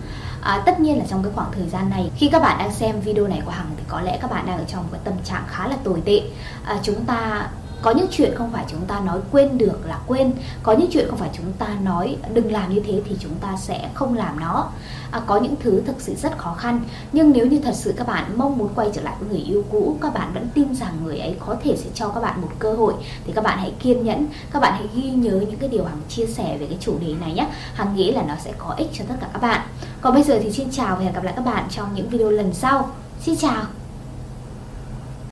à, 0.48 0.64
tất 0.66 0.80
nhiên 0.80 0.98
là 0.98 1.06
trong 1.10 1.24
cái 1.24 1.32
khoảng 1.36 1.52
thời 1.52 1.70
gian 1.70 1.90
này 1.90 2.12
khi 2.16 2.30
các 2.32 2.42
bạn 2.42 2.58
đang 2.60 2.74
xem 2.74 3.00
video 3.00 3.28
này 3.28 3.42
của 3.46 3.52
hằng 3.52 3.70
thì 3.78 3.84
có 3.88 4.02
lẽ 4.02 4.18
các 4.22 4.32
bạn 4.32 4.46
đang 4.46 4.58
ở 4.58 4.64
trong 4.68 4.84
một 4.84 4.90
cái 4.92 5.02
tâm 5.04 5.14
trạng 5.24 5.44
khá 5.48 5.68
là 5.68 5.76
tồi 5.84 6.02
tệ. 6.06 6.22
À, 6.66 6.80
chúng 6.84 7.06
ta 7.06 7.50
có 7.82 7.92
những 7.92 8.08
chuyện 8.12 8.36
không 8.36 8.52
phải 8.52 8.66
chúng 8.68 8.86
ta 8.86 9.00
nói 9.00 9.20
quên 9.32 9.58
được 9.58 9.86
là 9.86 10.00
quên 10.08 10.34
có 10.64 10.74
những 10.74 10.90
chuyện 10.92 11.08
không 11.10 11.20
phải 11.20 11.30
chúng 11.34 11.52
ta 11.60 11.68
nói 11.84 12.18
đừng 12.34 12.52
làm 12.52 12.74
như 12.74 12.82
thế 12.88 13.02
thì 13.06 13.16
chúng 13.20 13.36
ta 13.42 13.58
sẽ 13.58 13.90
không 13.94 14.18
làm 14.18 14.40
nó. 14.40 14.70
À, 15.12 15.22
có 15.26 15.38
những 15.38 15.56
thứ 15.60 15.82
thực 15.86 16.02
sự 16.02 16.16
rất 16.16 16.38
khó 16.38 16.54
khăn 16.54 16.82
nhưng 17.14 17.32
nếu 17.32 17.48
như 17.48 17.60
thật 17.60 17.76
sự 17.76 17.94
các 17.98 18.08
bạn 18.08 18.38
mong 18.38 18.58
muốn 18.58 18.70
quay 18.76 18.90
trở 18.94 19.02
lại 19.02 19.16
với 19.20 19.30
người 19.30 19.48
yêu 19.48 19.64
cũ 19.72 19.98
các 20.02 20.14
bạn 20.14 20.34
vẫn 20.34 20.48
tin 20.54 20.76
rằng 20.76 20.94
người 21.04 21.20
ấy 21.20 21.36
có 21.46 21.56
thể 21.64 21.78
sẽ 21.78 21.90
cho 21.94 22.10
các 22.10 22.22
bạn 22.22 22.42
một 22.42 22.50
cơ 22.60 22.74
hội 22.74 22.94
thì 23.26 23.34
các 23.34 23.44
bạn 23.44 23.58
hãy 23.60 23.74
kiên 23.80 24.04
nhẫn 24.04 24.28
các 24.52 24.60
bạn 24.60 24.74
hãy 24.74 24.88
ghi 24.96 25.10
nhớ 25.10 25.32
những 25.32 25.60
cái 25.60 25.70
điều 25.70 25.86
hằng 25.86 26.02
chia 26.10 26.26
sẻ 26.26 26.58
về 26.58 26.66
cái 26.66 26.78
chủ 26.82 26.98
đề 27.02 27.14
này 27.22 27.34
nhé 27.34 27.48
hằng 27.74 27.96
nghĩ 27.96 28.12
là 28.12 28.24
nó 28.28 28.36
sẽ 28.44 28.54
có 28.58 28.74
ích 28.78 28.90
cho 28.94 29.06
tất 29.10 29.16
cả 29.22 29.28
các 29.34 29.42
bạn 29.42 29.62
còn 30.08 30.14
bây 30.14 30.24
giờ 30.24 30.40
thì 30.44 30.52
xin 30.52 30.68
chào 30.72 30.96
và 30.96 31.04
hẹn 31.04 31.14
gặp 31.14 31.24
lại 31.24 31.34
các 31.36 31.46
bạn 31.46 31.64
trong 31.70 31.96
những 31.96 32.10
video 32.10 32.32
lần 32.32 32.54
sau. 32.54 32.90
Xin 33.22 33.36
chào. 33.36 33.64